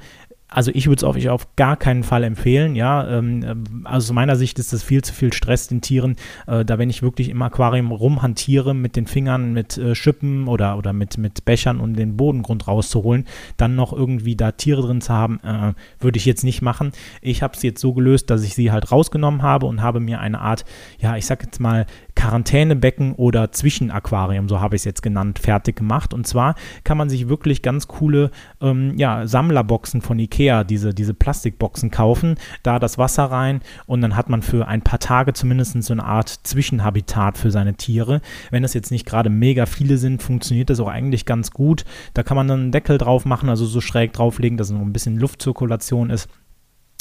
also 0.55 0.71
ich 0.73 0.87
würde 0.87 0.99
es 0.99 1.03
auf, 1.03 1.23
auf 1.27 1.53
gar 1.57 1.75
keinen 1.75 2.03
Fall 2.03 2.23
empfehlen, 2.23 2.75
ja. 2.75 3.05
Ähm, 3.09 3.43
äh, 3.43 3.55
also 3.83 4.11
aus 4.11 4.13
meiner 4.13 4.37
Sicht 4.37 4.57
ist 4.57 4.71
das 4.71 4.83
viel 4.83 5.03
zu 5.03 5.13
viel 5.13 5.33
Stress 5.33 5.67
den 5.67 5.81
Tieren. 5.81 6.15
Äh, 6.47 6.63
da 6.63 6.79
wenn 6.79 6.89
ich 6.89 7.03
wirklich 7.03 7.27
im 7.27 7.41
Aquarium 7.41 7.91
rumhantiere 7.91 8.73
mit 8.73 8.95
den 8.95 9.05
Fingern, 9.05 9.51
mit 9.51 9.77
äh, 9.77 9.95
Schippen 9.95 10.47
oder, 10.47 10.77
oder 10.77 10.93
mit, 10.93 11.17
mit 11.17 11.43
Bechern, 11.43 11.81
um 11.81 11.93
den 11.93 12.15
Bodengrund 12.15 12.69
rauszuholen, 12.69 13.25
dann 13.57 13.75
noch 13.75 13.91
irgendwie 13.91 14.37
da 14.37 14.53
Tiere 14.53 14.81
drin 14.83 15.01
zu 15.01 15.11
haben, 15.11 15.41
äh, 15.43 15.73
würde 15.99 16.17
ich 16.17 16.25
jetzt 16.25 16.45
nicht 16.45 16.61
machen. 16.61 16.93
Ich 17.21 17.43
habe 17.43 17.53
es 17.53 17.61
jetzt 17.61 17.81
so 17.81 17.93
gelöst, 17.93 18.29
dass 18.29 18.43
ich 18.43 18.55
sie 18.55 18.71
halt 18.71 18.93
rausgenommen 18.93 19.41
habe 19.41 19.65
und 19.65 19.81
habe 19.81 19.99
mir 19.99 20.21
eine 20.21 20.39
Art, 20.39 20.63
ja, 20.99 21.17
ich 21.17 21.25
sag 21.25 21.43
jetzt 21.43 21.59
mal, 21.59 21.85
Quarantänebecken 22.15 23.13
oder 23.13 23.51
Zwischenaquarium, 23.51 24.47
so 24.47 24.61
habe 24.61 24.75
ich 24.75 24.81
es 24.81 24.85
jetzt 24.85 25.03
genannt, 25.03 25.39
fertig 25.39 25.75
gemacht. 25.75 26.13
Und 26.13 26.25
zwar 26.25 26.55
kann 26.85 26.97
man 26.97 27.09
sich 27.09 27.27
wirklich 27.27 27.61
ganz 27.61 27.87
coole 27.87 28.31
ähm, 28.61 28.93
ja, 28.97 29.27
Sammlerboxen 29.27 30.01
von 30.01 30.17
Ikea, 30.17 30.44
diese, 30.63 30.93
diese 30.93 31.13
Plastikboxen 31.13 31.91
kaufen, 31.91 32.35
da 32.63 32.79
das 32.79 32.97
Wasser 32.97 33.25
rein 33.25 33.61
und 33.85 34.01
dann 34.01 34.15
hat 34.15 34.29
man 34.29 34.41
für 34.41 34.67
ein 34.67 34.81
paar 34.81 34.99
Tage 34.99 35.33
zumindest 35.33 35.81
so 35.83 35.93
eine 35.93 36.03
Art 36.03 36.29
Zwischenhabitat 36.29 37.37
für 37.37 37.51
seine 37.51 37.75
Tiere. 37.75 38.21
Wenn 38.51 38.63
das 38.63 38.73
jetzt 38.73 38.91
nicht 38.91 39.05
gerade 39.05 39.29
mega 39.29 39.65
viele 39.65 39.97
sind, 39.97 40.21
funktioniert 40.21 40.69
das 40.69 40.79
auch 40.79 40.87
eigentlich 40.87 41.25
ganz 41.25 41.51
gut. 41.51 41.85
Da 42.13 42.23
kann 42.23 42.37
man 42.37 42.47
dann 42.47 42.59
einen 42.59 42.71
Deckel 42.71 42.97
drauf 42.97 43.25
machen, 43.25 43.49
also 43.49 43.65
so 43.65 43.81
schräg 43.81 44.13
drauflegen, 44.13 44.57
dass 44.57 44.69
noch 44.69 44.81
ein 44.81 44.93
bisschen 44.93 45.17
Luftzirkulation 45.17 46.09
ist. 46.09 46.29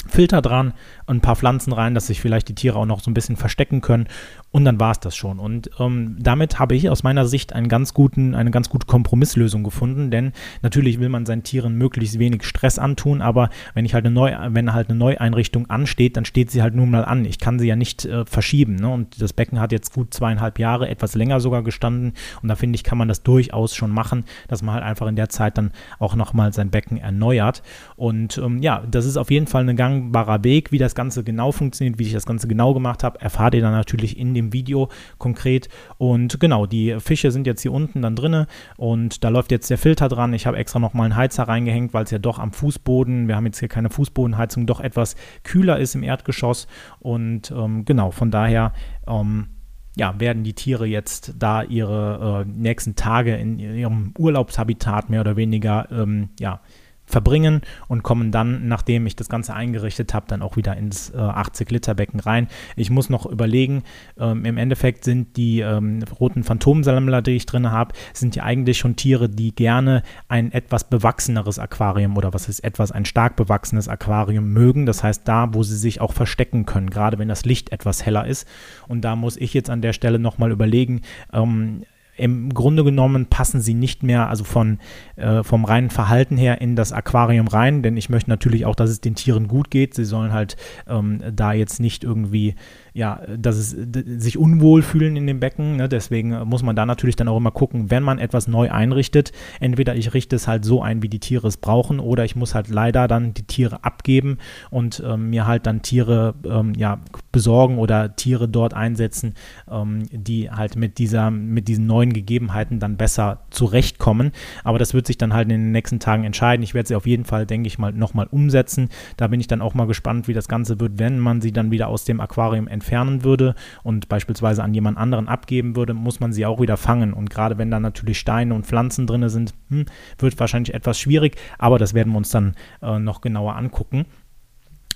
Filter 0.07 0.41
dran 0.41 0.73
und 1.07 1.17
ein 1.17 1.21
paar 1.21 1.35
Pflanzen 1.35 1.73
rein, 1.73 1.95
dass 1.95 2.07
sich 2.07 2.21
vielleicht 2.21 2.47
die 2.47 2.55
Tiere 2.55 2.77
auch 2.77 2.85
noch 2.85 2.99
so 2.99 3.09
ein 3.09 3.15
bisschen 3.15 3.37
verstecken 3.37 3.81
können. 3.81 4.07
Und 4.55 4.63
dann 4.63 4.79
war 4.79 4.91
es 4.91 5.01
das 5.01 5.17
schon. 5.17 5.37
Und 5.39 5.69
ähm, 5.81 6.15
damit 6.17 6.59
habe 6.59 6.75
ich 6.75 6.89
aus 6.89 7.03
meiner 7.03 7.25
Sicht 7.25 7.51
einen 7.51 7.67
ganz 7.67 7.93
guten, 7.93 8.33
eine 8.35 8.51
ganz 8.51 8.69
gute 8.69 8.85
Kompromisslösung 8.85 9.65
gefunden, 9.65 10.11
denn 10.11 10.31
natürlich 10.61 11.01
will 11.01 11.09
man 11.09 11.25
seinen 11.25 11.43
Tieren 11.43 11.77
möglichst 11.77 12.19
wenig 12.19 12.45
Stress 12.45 12.79
antun, 12.79 13.21
aber 13.21 13.49
wenn 13.73 13.83
ich 13.83 13.93
halt 13.93 14.05
eine 14.05 14.15
Neu 14.15 14.33
wenn 14.51 14.71
halt 14.71 14.89
eine 14.89 14.97
Neueinrichtung 14.97 15.69
ansteht, 15.69 16.15
dann 16.15 16.23
steht 16.23 16.51
sie 16.51 16.61
halt 16.61 16.73
nun 16.73 16.89
mal 16.89 17.03
an. 17.03 17.25
Ich 17.25 17.39
kann 17.39 17.59
sie 17.59 17.67
ja 17.67 17.75
nicht 17.75 18.05
äh, 18.05 18.23
verschieben. 18.25 18.77
Ne? 18.77 18.87
Und 18.87 19.21
das 19.21 19.33
Becken 19.33 19.59
hat 19.59 19.73
jetzt 19.73 19.93
gut 19.93 20.13
zweieinhalb 20.13 20.57
Jahre, 20.57 20.87
etwas 20.87 21.15
länger 21.15 21.41
sogar 21.41 21.61
gestanden. 21.61 22.13
Und 22.41 22.47
da 22.47 22.55
finde 22.55 22.77
ich, 22.77 22.85
kann 22.85 22.97
man 22.97 23.09
das 23.09 23.23
durchaus 23.23 23.75
schon 23.75 23.91
machen, 23.91 24.23
dass 24.47 24.61
man 24.61 24.75
halt 24.75 24.85
einfach 24.85 25.07
in 25.07 25.17
der 25.17 25.27
Zeit 25.27 25.57
dann 25.57 25.71
auch 25.99 26.15
nochmal 26.15 26.53
sein 26.53 26.69
Becken 26.69 26.95
erneuert. 26.95 27.61
Und 27.97 28.37
ähm, 28.37 28.61
ja, 28.61 28.85
das 28.89 29.05
ist 29.05 29.17
auf 29.17 29.31
jeden 29.31 29.47
Fall 29.47 29.67
ein 29.67 29.75
gangbarer 29.75 30.45
Weg, 30.45 30.71
wie 30.71 30.77
das 30.77 30.95
Ganze 30.95 31.25
genau 31.25 31.51
funktioniert, 31.51 31.99
wie 31.99 32.03
ich 32.03 32.13
das 32.13 32.25
Ganze 32.25 32.47
genau 32.47 32.73
gemacht 32.73 33.03
habe, 33.03 33.19
erfahrt 33.19 33.53
ihr 33.53 33.61
dann 33.61 33.73
natürlich 33.73 34.17
in 34.17 34.33
dem 34.33 34.44
dem 34.45 34.53
Video 34.53 34.89
konkret. 35.17 35.69
Und 35.97 36.39
genau, 36.39 36.65
die 36.65 36.97
Fische 36.99 37.31
sind 37.31 37.47
jetzt 37.47 37.61
hier 37.61 37.71
unten 37.71 38.01
dann 38.01 38.15
drinne 38.15 38.47
und 38.77 39.23
da 39.23 39.29
läuft 39.29 39.51
jetzt 39.51 39.69
der 39.69 39.77
Filter 39.77 40.09
dran. 40.09 40.33
Ich 40.33 40.47
habe 40.47 40.57
extra 40.57 40.79
nochmal 40.79 41.05
einen 41.05 41.15
Heizer 41.15 41.43
reingehängt, 41.43 41.93
weil 41.93 42.03
es 42.03 42.11
ja 42.11 42.19
doch 42.19 42.39
am 42.39 42.51
Fußboden, 42.51 43.27
wir 43.27 43.35
haben 43.35 43.45
jetzt 43.45 43.59
hier 43.59 43.69
keine 43.69 43.89
Fußbodenheizung, 43.89 44.65
doch 44.65 44.79
etwas 44.79 45.15
kühler 45.43 45.79
ist 45.79 45.95
im 45.95 46.03
Erdgeschoss. 46.03 46.67
Und 46.99 47.51
ähm, 47.51 47.85
genau, 47.85 48.11
von 48.11 48.31
daher 48.31 48.73
ähm, 49.07 49.47
ja, 49.95 50.19
werden 50.19 50.43
die 50.43 50.53
Tiere 50.53 50.85
jetzt 50.85 51.35
da 51.39 51.63
ihre 51.63 52.45
äh, 52.45 52.49
nächsten 52.49 52.95
Tage 52.95 53.35
in 53.35 53.59
ihrem 53.59 54.13
Urlaubshabitat 54.17 55.09
mehr 55.09 55.21
oder 55.21 55.35
weniger 55.37 55.87
ähm, 55.91 56.29
ja, 56.39 56.61
verbringen 57.05 57.61
und 57.87 58.03
kommen 58.03 58.31
dann, 58.31 58.67
nachdem 58.67 59.05
ich 59.05 59.15
das 59.15 59.29
Ganze 59.29 59.53
eingerichtet 59.53 60.13
habe, 60.13 60.25
dann 60.27 60.41
auch 60.41 60.57
wieder 60.57 60.75
ins 60.75 61.11
äh, 61.11 61.17
80-Liter-Becken 61.17 62.19
rein. 62.19 62.47
Ich 62.75 62.89
muss 62.89 63.09
noch 63.09 63.25
überlegen, 63.25 63.83
ähm, 64.19 64.45
im 64.45 64.57
Endeffekt 64.57 65.03
sind 65.03 65.37
die 65.37 65.59
ähm, 65.59 66.03
roten 66.19 66.43
Phantomsammler, 66.43 67.21
die 67.21 67.35
ich 67.35 67.45
drin 67.45 67.71
habe, 67.71 67.93
sind 68.13 68.35
ja 68.35 68.43
eigentlich 68.43 68.77
schon 68.77 68.95
Tiere, 68.95 69.29
die 69.29 69.53
gerne 69.53 70.03
ein 70.27 70.51
etwas 70.51 70.89
bewachseneres 70.89 71.59
Aquarium 71.59 72.17
oder 72.17 72.33
was 72.33 72.49
ist 72.49 72.61
etwas, 72.61 72.91
ein 72.91 73.05
stark 73.05 73.35
bewachsenes 73.35 73.87
Aquarium 73.87 74.51
mögen. 74.51 74.85
Das 74.85 75.03
heißt, 75.03 75.27
da, 75.27 75.53
wo 75.53 75.63
sie 75.63 75.77
sich 75.77 76.01
auch 76.01 76.13
verstecken 76.13 76.65
können, 76.65 76.89
gerade 76.89 77.19
wenn 77.19 77.27
das 77.27 77.45
Licht 77.45 77.71
etwas 77.71 78.05
heller 78.05 78.25
ist. 78.25 78.47
Und 78.87 79.01
da 79.01 79.15
muss 79.15 79.37
ich 79.37 79.53
jetzt 79.53 79.69
an 79.69 79.81
der 79.81 79.93
Stelle 79.93 80.19
nochmal 80.19 80.51
überlegen, 80.51 81.01
ähm, 81.33 81.83
im 82.17 82.53
Grunde 82.53 82.83
genommen 82.83 83.27
passen 83.27 83.61
sie 83.61 83.73
nicht 83.73 84.03
mehr, 84.03 84.29
also 84.29 84.43
von, 84.43 84.79
äh, 85.15 85.43
vom 85.43 85.65
reinen 85.65 85.89
Verhalten 85.89 86.37
her 86.37 86.61
in 86.61 86.75
das 86.75 86.93
Aquarium 86.93 87.47
rein, 87.47 87.81
denn 87.81 87.97
ich 87.97 88.09
möchte 88.09 88.29
natürlich 88.29 88.65
auch, 88.65 88.75
dass 88.75 88.89
es 88.89 89.01
den 89.01 89.15
Tieren 89.15 89.47
gut 89.47 89.69
geht. 89.69 89.93
Sie 89.93 90.05
sollen 90.05 90.31
halt 90.31 90.55
ähm, 90.87 91.21
da 91.33 91.53
jetzt 91.53 91.79
nicht 91.79 92.03
irgendwie 92.03 92.55
ja, 92.95 93.19
dass 93.37 93.57
es 93.57 93.75
sich 94.21 94.37
unwohl 94.37 94.81
fühlen 94.81 95.17
in 95.17 95.27
dem 95.27 95.41
Becken. 95.41 95.75
Ne? 95.75 95.89
Deswegen 95.89 96.29
muss 96.45 96.63
man 96.63 96.77
da 96.77 96.85
natürlich 96.85 97.17
dann 97.17 97.27
auch 97.27 97.35
immer 97.35 97.51
gucken, 97.51 97.91
wenn 97.91 98.03
man 98.03 98.19
etwas 98.19 98.47
neu 98.47 98.71
einrichtet. 98.71 99.33
Entweder 99.59 99.97
ich 99.97 100.13
richte 100.13 100.37
es 100.37 100.47
halt 100.47 100.63
so 100.63 100.81
ein, 100.81 101.01
wie 101.01 101.09
die 101.09 101.19
Tiere 101.19 101.49
es 101.49 101.57
brauchen, 101.57 101.99
oder 101.99 102.23
ich 102.23 102.37
muss 102.37 102.55
halt 102.55 102.69
leider 102.69 103.09
dann 103.09 103.33
die 103.33 103.43
Tiere 103.43 103.83
abgeben 103.83 104.37
und 104.69 105.03
ähm, 105.05 105.29
mir 105.29 105.45
halt 105.45 105.67
dann 105.67 105.81
Tiere 105.81 106.35
ähm, 106.45 106.71
ja, 106.77 107.01
besorgen 107.33 107.79
oder 107.79 108.15
Tiere 108.15 108.47
dort 108.47 108.73
einsetzen, 108.73 109.33
ähm, 109.69 110.03
die 110.09 110.49
halt 110.49 110.77
mit 110.77 110.97
dieser, 110.97 111.31
mit 111.31 111.67
diesen 111.67 111.87
neuen 111.87 112.04
Gegebenheiten 112.13 112.79
dann 112.79 112.97
besser 112.97 113.41
zurechtkommen. 113.49 114.31
Aber 114.63 114.79
das 114.79 114.93
wird 114.93 115.07
sich 115.07 115.17
dann 115.17 115.33
halt 115.33 115.45
in 115.45 115.49
den 115.49 115.71
nächsten 115.71 115.99
Tagen 115.99 116.23
entscheiden. 116.23 116.63
Ich 116.63 116.73
werde 116.73 116.87
sie 116.87 116.95
auf 116.95 117.07
jeden 117.07 117.25
Fall, 117.25 117.45
denke 117.45 117.67
ich 117.67 117.79
mal, 117.79 117.91
nochmal 117.91 118.27
umsetzen. 118.29 118.89
Da 119.17 119.27
bin 119.27 119.39
ich 119.39 119.47
dann 119.47 119.61
auch 119.61 119.73
mal 119.73 119.87
gespannt, 119.87 120.27
wie 120.27 120.33
das 120.33 120.47
Ganze 120.47 120.79
wird, 120.79 120.99
wenn 120.99 121.19
man 121.19 121.41
sie 121.41 121.51
dann 121.51 121.71
wieder 121.71 121.87
aus 121.87 122.05
dem 122.05 122.19
Aquarium 122.19 122.67
entfernen 122.67 123.23
würde 123.23 123.55
und 123.83 124.09
beispielsweise 124.09 124.63
an 124.63 124.73
jemand 124.73 124.97
anderen 124.97 125.27
abgeben 125.27 125.75
würde, 125.75 125.93
muss 125.93 126.19
man 126.19 126.33
sie 126.33 126.45
auch 126.45 126.59
wieder 126.59 126.77
fangen. 126.77 127.13
Und 127.13 127.29
gerade 127.29 127.57
wenn 127.57 127.71
da 127.71 127.79
natürlich 127.79 128.19
Steine 128.19 128.53
und 128.53 128.65
Pflanzen 128.65 129.07
drin 129.07 129.27
sind, 129.29 129.53
hm, 129.69 129.85
wird 130.17 130.39
wahrscheinlich 130.39 130.73
etwas 130.73 130.99
schwierig, 130.99 131.37
aber 131.57 131.79
das 131.79 131.93
werden 131.93 132.11
wir 132.13 132.17
uns 132.17 132.29
dann 132.29 132.55
äh, 132.81 132.99
noch 132.99 133.21
genauer 133.21 133.55
angucken. 133.55 134.05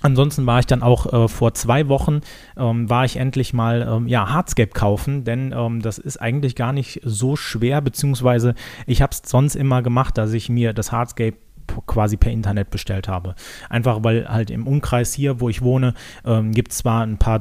Ansonsten 0.02 0.46
war 0.46 0.60
ich 0.60 0.66
dann 0.66 0.82
auch 0.82 1.12
äh, 1.12 1.28
vor 1.28 1.52
zwei 1.54 1.88
Wochen, 1.88 2.20
ähm, 2.56 2.88
war 2.88 3.04
ich 3.04 3.16
endlich 3.16 3.52
mal 3.52 3.86
ähm, 3.88 4.08
ja, 4.08 4.30
Hardscape 4.30 4.70
kaufen, 4.70 5.24
denn 5.24 5.54
ähm, 5.56 5.82
das 5.82 5.98
ist 5.98 6.16
eigentlich 6.16 6.56
gar 6.56 6.72
nicht 6.72 7.00
so 7.04 7.36
schwer, 7.36 7.82
beziehungsweise 7.82 8.54
ich 8.86 9.02
habe 9.02 9.12
es 9.12 9.28
sonst 9.28 9.56
immer 9.56 9.82
gemacht, 9.82 10.16
dass 10.16 10.32
ich 10.32 10.48
mir 10.48 10.72
das 10.72 10.90
Hardscape 10.90 11.36
quasi 11.86 12.16
per 12.16 12.32
Internet 12.32 12.70
bestellt 12.70 13.08
habe. 13.08 13.34
Einfach 13.68 14.02
weil 14.02 14.28
halt 14.28 14.50
im 14.50 14.66
Umkreis 14.66 15.14
hier, 15.14 15.40
wo 15.40 15.48
ich 15.48 15.62
wohne, 15.62 15.94
ähm, 16.24 16.52
gibt 16.52 16.72
es 16.72 16.78
zwar 16.78 17.02
ein 17.02 17.18
paar 17.18 17.40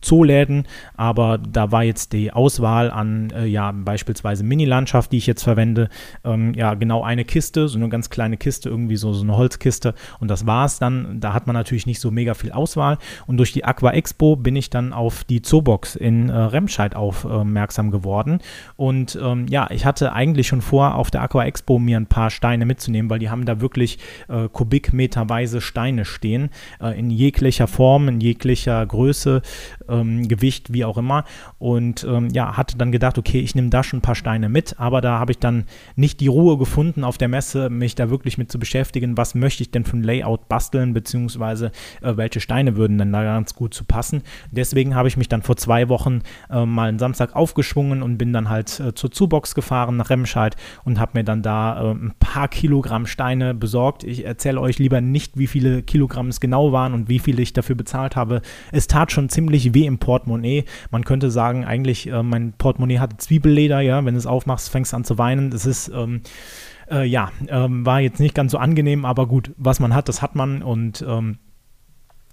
Zooläden, 0.00 0.66
aber 0.96 1.38
da 1.38 1.72
war 1.72 1.84
jetzt 1.84 2.12
die 2.12 2.32
Auswahl 2.32 2.90
an, 2.90 3.30
äh, 3.30 3.46
ja, 3.46 3.72
beispielsweise 3.72 4.44
Mini-Landschaft, 4.44 5.12
die 5.12 5.18
ich 5.18 5.26
jetzt 5.26 5.42
verwende, 5.42 5.88
ähm, 6.24 6.54
ja, 6.54 6.74
genau 6.74 7.02
eine 7.02 7.24
Kiste, 7.24 7.68
so 7.68 7.78
eine 7.78 7.88
ganz 7.88 8.10
kleine 8.10 8.36
Kiste, 8.36 8.68
irgendwie 8.68 8.96
so, 8.96 9.12
so 9.12 9.22
eine 9.22 9.36
Holzkiste 9.36 9.94
und 10.20 10.28
das 10.28 10.46
war 10.46 10.64
es 10.66 10.78
dann. 10.78 11.20
Da 11.20 11.32
hat 11.32 11.46
man 11.46 11.54
natürlich 11.54 11.86
nicht 11.86 12.00
so 12.00 12.10
mega 12.10 12.34
viel 12.34 12.52
Auswahl 12.52 12.98
und 13.26 13.36
durch 13.36 13.52
die 13.52 13.64
Aqua 13.64 13.92
Expo 13.92 14.36
bin 14.36 14.56
ich 14.56 14.70
dann 14.70 14.92
auf 14.92 15.24
die 15.24 15.42
Zoobox 15.42 15.96
in 15.96 16.28
äh, 16.28 16.36
Remscheid 16.36 16.96
aufmerksam 16.96 17.90
geworden 17.90 18.40
und 18.76 19.18
ähm, 19.22 19.46
ja, 19.48 19.68
ich 19.70 19.84
hatte 19.84 20.12
eigentlich 20.12 20.46
schon 20.46 20.62
vor, 20.62 20.94
auf 20.94 21.10
der 21.10 21.22
Aqua 21.22 21.44
Expo 21.44 21.78
mir 21.78 21.96
ein 21.96 22.06
paar 22.06 22.30
Steine 22.30 22.66
mitzunehmen, 22.66 23.10
weil 23.10 23.18
die 23.18 23.30
haben 23.30 23.44
da 23.44 23.60
wirklich 23.60 23.65
wirklich 23.66 23.98
äh, 24.28 24.48
kubikmeterweise 24.48 25.60
Steine 25.60 26.04
stehen, 26.04 26.50
äh, 26.80 26.96
in 26.96 27.10
jeglicher 27.10 27.66
Form, 27.66 28.08
in 28.08 28.20
jeglicher 28.20 28.86
Größe, 28.86 29.42
ähm, 29.88 30.28
Gewicht, 30.28 30.72
wie 30.72 30.84
auch 30.84 30.98
immer. 30.98 31.24
Und 31.58 32.04
ähm, 32.08 32.28
ja, 32.30 32.56
hatte 32.56 32.76
dann 32.76 32.92
gedacht, 32.92 33.18
okay, 33.18 33.40
ich 33.40 33.54
nehme 33.54 33.70
da 33.70 33.82
schon 33.82 33.98
ein 33.98 34.02
paar 34.02 34.14
Steine 34.14 34.48
mit, 34.48 34.78
aber 34.78 35.00
da 35.00 35.18
habe 35.18 35.32
ich 35.32 35.38
dann 35.38 35.64
nicht 35.94 36.20
die 36.20 36.26
Ruhe 36.26 36.58
gefunden 36.58 37.04
auf 37.04 37.18
der 37.18 37.28
Messe, 37.28 37.70
mich 37.70 37.94
da 37.94 38.10
wirklich 38.10 38.38
mit 38.38 38.50
zu 38.50 38.58
beschäftigen, 38.58 39.16
was 39.16 39.34
möchte 39.34 39.62
ich 39.62 39.70
denn 39.70 39.84
für 39.84 39.96
ein 39.96 40.02
Layout 40.02 40.48
basteln, 40.48 40.92
beziehungsweise 40.92 41.72
äh, 42.02 42.16
welche 42.16 42.40
Steine 42.40 42.76
würden 42.76 42.98
denn 42.98 43.12
da 43.12 43.22
ganz 43.22 43.54
gut 43.54 43.74
zu 43.74 43.84
passen. 43.84 44.22
Deswegen 44.50 44.94
habe 44.94 45.08
ich 45.08 45.16
mich 45.16 45.28
dann 45.28 45.42
vor 45.42 45.56
zwei 45.56 45.88
Wochen 45.88 46.22
äh, 46.50 46.64
mal 46.64 46.88
einen 46.88 46.98
Samstag 46.98 47.34
aufgeschwungen 47.34 48.02
und 48.02 48.18
bin 48.18 48.32
dann 48.32 48.48
halt 48.48 48.80
äh, 48.80 48.94
zur 48.94 49.10
Zubox 49.10 49.54
gefahren 49.54 49.96
nach 49.96 50.10
Remscheid 50.10 50.56
und 50.84 51.00
habe 51.00 51.12
mir 51.14 51.24
dann 51.24 51.42
da 51.42 51.80
äh, 51.80 51.94
ein 51.94 52.14
paar 52.18 52.48
Kilogramm 52.48 53.06
Steine 53.06 53.54
besorgt. 53.54 54.04
Ich 54.04 54.24
erzähle 54.24 54.60
euch 54.60 54.78
lieber 54.78 55.00
nicht, 55.00 55.38
wie 55.38 55.46
viele 55.46 55.82
Kilogramm 55.82 56.28
es 56.28 56.40
genau 56.40 56.72
waren 56.72 56.94
und 56.94 57.08
wie 57.08 57.18
viel 57.18 57.38
ich 57.40 57.52
dafür 57.52 57.76
bezahlt 57.76 58.16
habe. 58.16 58.42
Es 58.72 58.86
tat 58.86 59.12
schon 59.12 59.28
ziemlich 59.28 59.74
weh 59.76 59.86
im 59.86 59.98
Portemonnaie. 59.98 60.64
Man 60.90 61.04
könnte 61.04 61.30
sagen, 61.30 61.64
eigentlich, 61.64 62.08
äh, 62.08 62.22
mein 62.22 62.54
Portemonnaie 62.54 62.98
hatte 62.98 63.18
Zwiebelleder, 63.18 63.80
ja, 63.80 64.04
wenn 64.04 64.14
du 64.14 64.18
es 64.18 64.26
aufmachst, 64.26 64.70
fängst 64.70 64.92
du 64.92 64.96
an 64.96 65.04
zu 65.04 65.18
weinen. 65.18 65.50
Das 65.50 65.66
ist, 65.66 65.88
ähm, 65.94 66.22
äh, 66.90 67.06
ja, 67.06 67.30
ähm, 67.48 67.84
war 67.84 68.00
jetzt 68.00 68.20
nicht 68.20 68.34
ganz 68.34 68.52
so 68.52 68.58
angenehm, 68.58 69.04
aber 69.04 69.26
gut, 69.26 69.52
was 69.56 69.78
man 69.80 69.94
hat, 69.94 70.08
das 70.08 70.22
hat 70.22 70.34
man 70.34 70.62
und 70.62 71.04
ähm, 71.06 71.38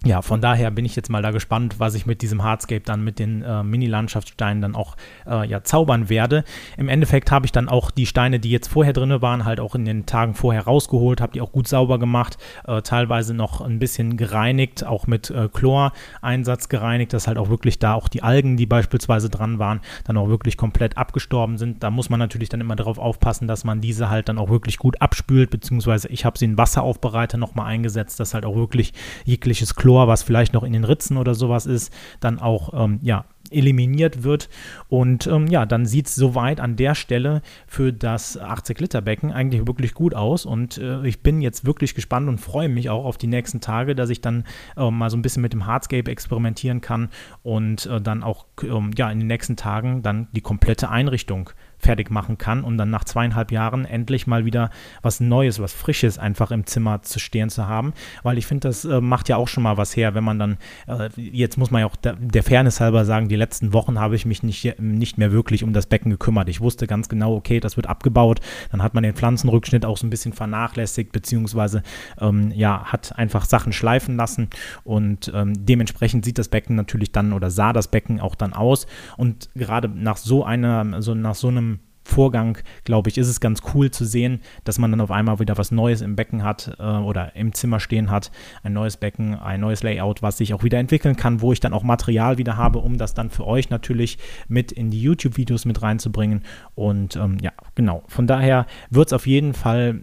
ja, 0.06 0.22
von 0.22 0.42
daher 0.42 0.70
bin 0.70 0.84
ich 0.84 0.98
jetzt 0.98 1.10
mal 1.10 1.22
da 1.22 1.32
gespannt, 1.32 1.76
was 1.80 1.96
ich 1.96 2.06
mit 2.06 2.22
diesem 2.22 2.44
Hardscape 2.44 2.82
dann 2.82 3.06
mit 3.06 3.20
den 3.20 3.42
äh, 3.42 3.64
Mini-Landschaftssteinen 3.64 4.62
dann 4.62 4.76
auch 4.76 4.98
äh, 5.26 5.48
ja, 5.48 5.64
zaubern 5.64 6.10
werde. 6.10 6.44
Im 6.76 6.90
Endeffekt 6.90 7.32
habe 7.32 7.46
ich 7.46 7.54
dann 7.54 7.70
auch 7.70 7.90
die 7.90 8.06
Steine, 8.06 8.42
die 8.42 8.52
jetzt 8.52 8.68
vorher 8.68 8.92
drin 8.92 9.22
waren, 9.22 9.46
halt 9.46 9.62
auch 9.62 9.76
in 9.76 9.86
den 9.86 10.06
Tagen 10.06 10.34
vorher 10.34 10.64
rausgeholt, 10.66 11.22
habe 11.22 11.32
die 11.32 11.40
auch 11.40 11.54
gut 11.54 11.70
sauber 11.70 12.00
gemacht, 12.00 12.38
äh, 12.68 12.82
teilweise 12.82 13.34
noch 13.34 13.62
ein 13.62 13.80
bisschen 13.80 14.18
gereinigt, 14.18 14.86
auch 14.86 15.08
mit 15.08 15.30
äh, 15.30 15.48
Chloreinsatz 15.48 16.68
gereinigt, 16.68 17.14
dass 17.14 17.28
halt 17.28 17.38
auch 17.38 17.48
wirklich 17.48 17.80
da 17.80 17.94
auch 17.94 18.10
die 18.10 18.24
Algen, 18.24 18.58
die 18.58 18.66
beispielsweise 18.66 19.30
dran 19.30 19.58
waren, 19.58 19.80
dann 20.04 20.18
auch 20.18 20.28
wirklich 20.28 20.58
komplett 20.58 20.98
abgestorben 20.98 21.58
sind. 21.58 21.82
Da 21.82 21.90
muss 21.92 22.10
man 22.10 22.20
natürlich 22.20 22.50
dann 22.50 22.60
immer 22.60 22.76
darauf 22.76 22.98
aufpassen, 22.98 23.48
dass 23.48 23.64
man 23.64 23.80
diese 23.80 24.10
halt 24.10 24.28
dann 24.28 24.38
auch 24.38 24.50
wirklich 24.50 24.80
gut 24.80 25.02
abspült, 25.02 25.50
beziehungsweise 25.50 26.10
ich 26.10 26.26
habe 26.26 26.38
sie 26.38 26.46
in 26.46 26.58
Wasseraufbereiter 26.58 27.38
nochmal 27.38 27.68
eingesetzt, 27.68 28.20
dass 28.20 28.34
halt 28.34 28.44
auch 28.44 28.56
wirklich 28.56 28.92
jegliches 29.24 29.76
Chlor 29.76 29.93
Chlor, 29.94 30.08
was 30.08 30.24
vielleicht 30.24 30.54
noch 30.54 30.64
in 30.64 30.74
den 30.74 30.86
Ritzen 30.86 31.18
oder 31.18 31.36
sowas 31.36 31.68
ist, 31.68 31.94
dann 32.20 32.40
auch 32.40 32.74
ähm, 32.74 33.00
ja, 33.04 33.26
eliminiert 33.52 34.24
wird. 34.24 34.50
Und 34.90 35.28
ähm, 35.28 35.46
ja, 35.46 35.68
dann 35.68 35.86
sieht 35.86 36.08
es 36.08 36.16
soweit 36.16 36.60
an 36.60 36.76
der 36.76 36.96
Stelle 36.96 37.44
für 37.68 37.94
das 37.94 38.40
80-Liter-Becken 38.40 39.32
eigentlich 39.32 39.68
wirklich 39.68 39.94
gut 39.94 40.16
aus. 40.16 40.48
Und 40.48 40.80
äh, 40.80 41.06
ich 41.06 41.22
bin 41.22 41.42
jetzt 41.42 41.66
wirklich 41.66 41.94
gespannt 41.94 42.28
und 42.28 42.40
freue 42.40 42.70
mich 42.70 42.90
auch 42.90 43.06
auf 43.06 43.20
die 43.20 43.28
nächsten 43.28 43.62
Tage, 43.62 43.94
dass 43.94 44.10
ich 44.10 44.20
dann 44.20 44.46
äh, 44.76 44.90
mal 44.90 45.12
so 45.12 45.18
ein 45.18 45.22
bisschen 45.22 45.44
mit 45.44 45.54
dem 45.54 45.68
Hardscape 45.68 46.10
experimentieren 46.10 46.82
kann 46.82 47.10
und 47.44 47.86
äh, 47.86 48.02
dann 48.02 48.24
auch 48.24 48.48
ähm, 48.64 48.92
ja, 48.98 49.12
in 49.12 49.20
den 49.20 49.28
nächsten 49.28 49.58
Tagen 49.58 50.02
dann 50.02 50.28
die 50.32 50.42
komplette 50.42 50.90
Einrichtung 50.90 51.52
fertig 51.84 52.10
machen 52.10 52.38
kann, 52.38 52.64
um 52.64 52.78
dann 52.78 52.90
nach 52.90 53.04
zweieinhalb 53.04 53.52
Jahren 53.52 53.86
endlich 53.86 54.28
mal 54.28 54.46
wieder 54.46 54.70
was 55.02 55.20
Neues, 55.20 55.60
was 55.60 55.74
Frisches 55.74 56.18
einfach 56.18 56.52
im 56.52 56.66
Zimmer 56.66 57.02
zu 57.02 57.20
stehen 57.20 57.50
zu 57.50 57.68
haben. 57.68 57.94
Weil 58.24 58.38
ich 58.38 58.46
finde, 58.46 58.68
das 58.68 58.86
äh, 58.86 59.02
macht 59.02 59.30
ja 59.30 59.38
auch 59.38 59.48
schon 59.48 59.64
mal 59.64 59.78
was 59.78 59.96
her, 59.96 60.16
wenn 60.16 60.24
man 60.24 60.40
dann, 60.40 60.58
äh, 60.88 61.10
jetzt 61.16 61.58
muss 61.58 61.72
man 61.72 61.82
ja 61.82 61.88
auch 61.88 61.96
der, 61.96 62.14
der, 62.14 62.44
Fairness 62.44 62.80
halber 62.80 63.06
sagen, 63.06 63.30
die 63.30 63.36
letzten 63.36 63.74
Wochen 63.74 64.00
habe 64.00 64.16
ich 64.16 64.26
mich 64.26 64.44
nicht, 64.44 64.80
nicht 64.80 65.18
mehr 65.18 65.32
wirklich 65.32 65.64
um 65.64 65.74
das 65.74 65.86
Becken 65.86 66.12
gekümmert. 66.12 66.50
Ich 66.50 66.62
wusste 66.62 66.88
ganz 66.88 67.10
genau, 67.10 67.36
okay, 67.36 67.60
das 67.60 67.78
wird 67.78 67.88
abgebaut. 67.88 68.40
Dann 68.72 68.84
hat 68.84 68.94
man 68.94 69.04
den 69.04 69.14
Pflanzenrückschnitt 69.14 69.86
auch 69.86 69.98
so 69.98 70.06
ein 70.06 70.10
bisschen 70.10 70.34
vernachlässigt, 70.34 71.12
beziehungsweise 71.12 71.84
ähm, 72.20 72.52
ja, 72.52 72.86
hat 72.86 73.18
einfach 73.18 73.46
Sachen 73.46 73.74
schleifen 73.74 74.18
lassen 74.18 74.50
und 74.84 75.32
ähm, 75.34 75.54
dementsprechend 75.66 76.26
sieht 76.26 76.38
das 76.38 76.50
Becken 76.50 76.76
natürlich 76.76 77.12
dann 77.12 77.34
oder 77.34 77.50
sah 77.50 77.74
das 77.74 77.88
Becken 77.88 78.20
auch 78.20 78.36
dann 78.36 78.54
aus. 78.54 78.88
Und 79.18 79.50
gerade 79.56 79.88
nach 79.90 80.18
so 80.18 80.44
einer, 80.44 81.02
so 81.02 81.16
nach 81.16 81.36
so 81.36 81.48
einem 81.48 81.73
Vorgang, 82.04 82.58
glaube 82.84 83.10
ich, 83.10 83.18
ist 83.18 83.28
es 83.28 83.40
ganz 83.40 83.62
cool 83.74 83.92
zu 83.92 84.06
sehen, 84.06 84.42
dass 84.64 84.80
man 84.80 84.92
dann 84.92 85.02
auf 85.02 85.12
einmal 85.12 85.40
wieder 85.40 85.58
was 85.58 85.72
Neues 85.72 86.02
im 86.02 86.16
Becken 86.16 86.44
hat 86.44 86.76
äh, 86.80 86.84
oder 86.84 87.36
im 87.36 87.54
Zimmer 87.54 87.80
stehen 87.80 88.10
hat. 88.12 88.32
Ein 88.62 88.74
neues 88.74 88.98
Becken, 88.98 89.36
ein 89.36 89.62
neues 89.62 89.84
Layout, 89.84 90.22
was 90.22 90.38
sich 90.38 90.54
auch 90.54 90.64
wieder 90.64 90.80
entwickeln 90.80 91.16
kann, 91.16 91.42
wo 91.42 91.54
ich 91.54 91.60
dann 91.60 91.74
auch 91.74 91.84
Material 91.84 92.38
wieder 92.38 92.58
habe, 92.58 92.80
um 92.80 92.98
das 92.98 93.14
dann 93.14 93.30
für 93.30 93.48
euch 93.48 93.70
natürlich 93.70 94.18
mit 94.48 94.72
in 94.72 94.92
die 94.92 95.02
YouTube-Videos 95.02 95.66
mit 95.66 95.82
reinzubringen. 95.82 96.44
Und 96.76 97.16
ähm, 97.16 97.38
ja, 97.42 97.52
genau. 97.76 98.04
Von 98.08 98.28
daher 98.28 98.66
wird 98.90 99.08
es 99.08 99.14
auf 99.14 99.28
jeden 99.28 99.54
Fall 99.54 100.02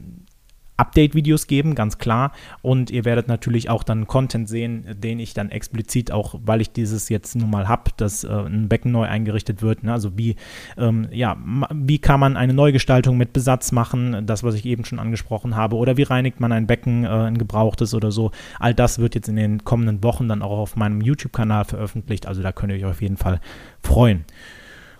Update-Videos 0.81 1.47
geben, 1.47 1.75
ganz 1.75 1.99
klar. 1.99 2.33
Und 2.63 2.91
ihr 2.91 3.05
werdet 3.05 3.29
natürlich 3.29 3.71
auch 3.71 3.83
dann 3.83 4.07
Content 4.07 4.49
sehen, 4.49 4.87
den 4.99 5.21
ich 5.21 5.35
dann 5.35 5.51
explizit 5.51 6.11
auch, 6.11 6.35
weil 6.43 6.61
ich 6.61 6.73
dieses 6.73 7.09
jetzt 7.09 7.37
nun 7.37 7.51
mal 7.51 7.69
habe, 7.69 7.91
dass 7.97 8.25
äh, 8.25 8.29
ein 8.29 8.69
Becken 8.69 8.93
neu 8.93 9.05
eingerichtet 9.05 9.63
wird. 9.63 9.83
Ne? 9.83 9.93
Also 9.93 10.17
wie, 10.17 10.37
ähm, 10.79 11.09
ja, 11.13 11.37
wie 11.73 11.99
kann 11.99 12.21
man 12.21 12.37
eine 12.37 12.55
Neugestaltung 12.55 13.17
mit 13.17 13.33
Besatz 13.33 13.73
machen, 13.73 14.27
das, 14.27 14.43
was 14.43 14.55
ich 14.55 14.65
eben 14.65 14.85
schon 14.85 14.99
angesprochen 14.99 15.55
habe, 15.55 15.77
oder 15.77 15.97
wie 15.97 16.03
reinigt 16.03 16.41
man 16.41 16.53
ein 16.53 16.67
Becken, 16.67 17.05
äh, 17.05 17.09
ein 17.09 17.39
gebrauchtes 17.39 17.95
oder 17.95 18.11
so. 18.11 18.31
All 18.59 18.75
das 18.75 18.99
wird 18.99 19.15
jetzt 19.15 19.29
in 19.29 19.37
den 19.37 19.65
kommenden 19.65 20.03
Wochen 20.03 20.29
dann 20.29 20.43
auch 20.43 20.59
auf 20.59 20.77
meinem 20.77 21.01
YouTube-Kanal 21.01 21.65
veröffentlicht. 21.65 22.27
Also 22.27 22.43
da 22.43 22.53
könnt 22.53 22.73
ihr 22.73 22.79
euch 22.79 22.85
auf 22.85 23.03
jeden 23.03 23.17
Fall 23.17 23.41
freuen. 23.83 24.25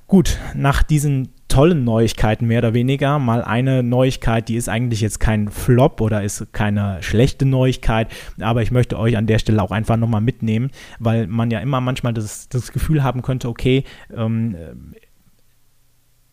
Gut, 0.07 0.39
nach 0.55 0.83
diesen 0.83 1.29
tollen 1.51 1.85
Neuigkeiten 1.85 2.47
mehr 2.47 2.61
oder 2.61 2.73
weniger. 2.73 3.19
Mal 3.19 3.43
eine 3.43 3.83
Neuigkeit, 3.83 4.49
die 4.49 4.57
ist 4.57 4.69
eigentlich 4.69 5.03
jetzt 5.03 5.21
kein 5.21 5.51
Flop 5.51 6.01
oder 6.01 6.23
ist 6.23 6.53
keine 6.53 7.03
schlechte 7.03 7.45
Neuigkeit, 7.45 8.09
aber 8.41 8.63
ich 8.63 8.71
möchte 8.71 8.99
euch 8.99 9.17
an 9.17 9.27
der 9.27 9.39
Stelle 9.39 9.63
auch 9.63 9.71
einfach 9.71 9.97
nochmal 9.97 10.23
mitnehmen, 10.23 10.71
weil 10.99 11.27
man 11.27 11.51
ja 11.51 11.59
immer 11.61 11.81
manchmal 11.81 12.15
das, 12.15 12.49
das 12.49 12.73
Gefühl 12.73 13.03
haben 13.03 13.23
könnte, 13.23 13.49
okay, 13.49 13.85
ähm, 14.17 14.57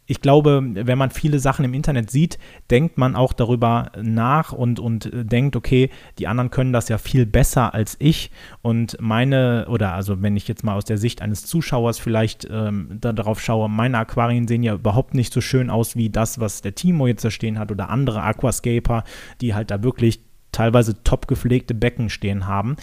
ich 0.08 0.22
glaube, 0.22 0.64
wenn 0.74 0.98
man 0.98 1.12
viele 1.12 1.40
Sachen 1.40 1.66
im 1.66 1.74
Internet 1.74 2.10
sieht, 2.10 2.40
denkt 2.72 2.98
man 2.98 3.16
auch 3.16 3.34
darüber 3.34 3.92
nach 4.02 4.54
und, 4.54 4.80
und 4.80 5.12
denkt, 5.14 5.56
okay, 5.58 5.90
die 6.18 6.28
anderen 6.28 6.50
können 6.50 6.72
das 6.72 6.88
ja 6.88 6.98
viel 6.98 7.26
besser 7.26 7.74
als 7.74 7.98
ich. 8.00 8.32
Und 8.62 8.98
meine, 9.02 9.68
oder 9.70 9.94
also 9.94 10.22
wenn 10.22 10.38
ich 10.38 10.48
jetzt 10.48 10.64
mal 10.64 10.76
aus 10.76 10.86
der 10.86 10.98
Sicht 10.98 11.22
eines 11.22 11.46
Zuschauers 11.46 12.00
vielleicht 12.00 12.48
ähm, 12.50 12.98
darauf 13.02 13.42
schaue, 13.42 13.70
meine 13.70 13.98
Aquarien 13.98 14.48
sehen 14.48 14.64
ja 14.64 14.76
überhaupt 14.76 15.14
nicht 15.14 15.34
so 15.34 15.42
schön 15.42 15.70
aus 15.70 15.98
wie 15.98 16.10
das, 16.10 16.40
was 16.40 16.62
der 16.62 16.74
Timo 16.74 17.06
jetzt 17.08 17.26
da 17.26 17.30
stehen 17.30 17.60
hat 17.60 17.70
oder 17.70 17.90
andere 17.90 18.24
Aquascaper, 18.24 19.04
die 19.42 19.54
halt 19.54 19.72
da 19.72 19.84
wirklich 19.84 20.22
teilweise 20.58 21.04
top 21.04 21.28
gepflegte 21.28 21.76
Becken 21.76 22.10
stehen 22.10 22.48
haben. 22.48 22.78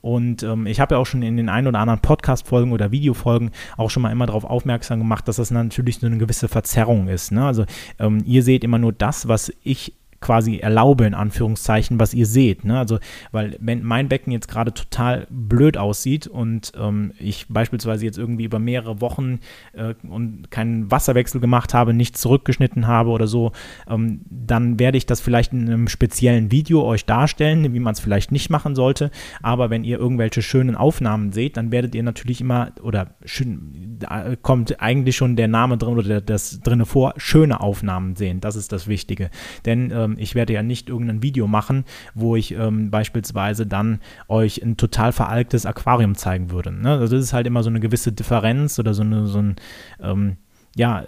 Und 0.00 0.42
ähm, 0.42 0.66
ich 0.66 0.80
habe 0.80 0.94
ja 0.94 1.00
auch 1.00 1.06
schon 1.06 1.22
in 1.22 1.36
den 1.36 1.48
ein 1.48 1.66
oder 1.66 1.80
anderen 1.80 2.00
Podcast-Folgen 2.00 2.72
oder 2.72 2.90
Videofolgen 2.90 3.50
auch 3.76 3.90
schon 3.90 4.02
mal 4.02 4.12
immer 4.12 4.26
darauf 4.26 4.44
aufmerksam 4.44 4.98
gemacht, 4.98 5.28
dass 5.28 5.36
das 5.36 5.50
natürlich 5.50 5.98
so 5.98 6.06
eine 6.06 6.18
gewisse 6.18 6.48
Verzerrung 6.48 7.08
ist. 7.08 7.32
Ne? 7.32 7.44
Also 7.44 7.64
ähm, 7.98 8.22
ihr 8.24 8.42
seht 8.42 8.64
immer 8.64 8.78
nur 8.78 8.92
das, 8.92 9.28
was 9.28 9.52
ich 9.62 9.94
quasi 10.20 10.58
erlaube, 10.58 11.06
in 11.06 11.14
Anführungszeichen, 11.14 12.00
was 12.00 12.14
ihr 12.14 12.26
seht. 12.26 12.64
Ne? 12.64 12.78
Also, 12.78 12.98
weil 13.30 13.56
wenn 13.60 13.84
mein 13.84 14.08
Becken 14.08 14.32
jetzt 14.32 14.48
gerade 14.48 14.74
total 14.74 15.26
blöd 15.30 15.76
aussieht 15.76 16.26
und 16.26 16.72
ähm, 16.78 17.12
ich 17.18 17.46
beispielsweise 17.48 18.04
jetzt 18.04 18.18
irgendwie 18.18 18.44
über 18.44 18.58
mehrere 18.58 19.00
Wochen 19.00 19.38
äh, 19.72 19.94
und 20.08 20.50
keinen 20.50 20.90
Wasserwechsel 20.90 21.40
gemacht 21.40 21.72
habe, 21.72 21.94
nichts 21.94 22.20
zurückgeschnitten 22.20 22.86
habe 22.86 23.10
oder 23.10 23.26
so, 23.26 23.52
ähm, 23.88 24.22
dann 24.28 24.78
werde 24.78 24.98
ich 24.98 25.06
das 25.06 25.20
vielleicht 25.20 25.52
in 25.52 25.68
einem 25.68 25.88
speziellen 25.88 26.50
Video 26.50 26.84
euch 26.84 27.04
darstellen, 27.04 27.72
wie 27.72 27.80
man 27.80 27.92
es 27.92 28.00
vielleicht 28.00 28.32
nicht 28.32 28.50
machen 28.50 28.74
sollte. 28.74 29.10
Aber 29.42 29.70
wenn 29.70 29.84
ihr 29.84 29.98
irgendwelche 29.98 30.42
schönen 30.42 30.74
Aufnahmen 30.74 31.32
seht, 31.32 31.56
dann 31.56 31.70
werdet 31.70 31.94
ihr 31.94 32.02
natürlich 32.02 32.40
immer, 32.40 32.72
oder 32.82 33.14
schön, 33.24 33.98
kommt 34.42 34.80
eigentlich 34.80 35.16
schon 35.16 35.36
der 35.36 35.48
Name 35.48 35.78
drin 35.78 35.96
oder 35.96 36.20
das 36.20 36.60
drinne 36.60 36.86
vor, 36.86 37.14
schöne 37.16 37.60
Aufnahmen 37.60 38.16
sehen. 38.16 38.40
Das 38.40 38.56
ist 38.56 38.72
das 38.72 38.88
Wichtige. 38.88 39.30
Denn 39.64 39.90
äh, 39.90 40.07
ähm, 40.08 40.16
ich 40.18 40.34
werde 40.34 40.52
ja 40.52 40.62
nicht 40.62 40.88
irgendein 40.88 41.22
Video 41.22 41.46
machen, 41.46 41.84
wo 42.14 42.36
ich 42.36 42.52
ähm, 42.52 42.90
beispielsweise 42.90 43.66
dann 43.66 44.00
euch 44.28 44.62
ein 44.62 44.76
total 44.76 45.12
veralktes 45.12 45.66
Aquarium 45.66 46.14
zeigen 46.14 46.50
würde. 46.50 46.72
Ne? 46.72 46.90
Also 46.90 47.16
das 47.16 47.24
ist 47.24 47.32
halt 47.32 47.46
immer 47.46 47.62
so 47.62 47.70
eine 47.70 47.80
gewisse 47.80 48.12
Differenz 48.12 48.78
oder 48.78 48.94
so, 48.94 49.02
eine, 49.02 49.26
so 49.26 49.38
ein 49.38 49.56
ähm, 50.00 50.36
ja, 50.76 51.04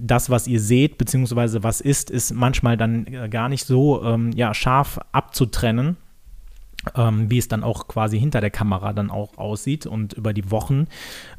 das, 0.00 0.30
was 0.30 0.48
ihr 0.48 0.58
seht, 0.58 0.98
beziehungsweise 0.98 1.62
was 1.62 1.80
ist, 1.80 2.10
ist 2.10 2.32
manchmal 2.34 2.76
dann 2.76 3.06
äh, 3.06 3.28
gar 3.28 3.48
nicht 3.48 3.66
so 3.66 4.02
ähm, 4.02 4.32
ja, 4.34 4.52
scharf 4.52 4.98
abzutrennen 5.12 5.96
ähm, 6.96 7.30
wie 7.30 7.38
es 7.38 7.48
dann 7.48 7.64
auch 7.64 7.88
quasi 7.88 8.18
hinter 8.18 8.40
der 8.40 8.50
Kamera 8.50 8.92
dann 8.92 9.10
auch 9.10 9.38
aussieht 9.38 9.86
und 9.86 10.12
über 10.14 10.32
die 10.32 10.50
Wochen. 10.50 10.86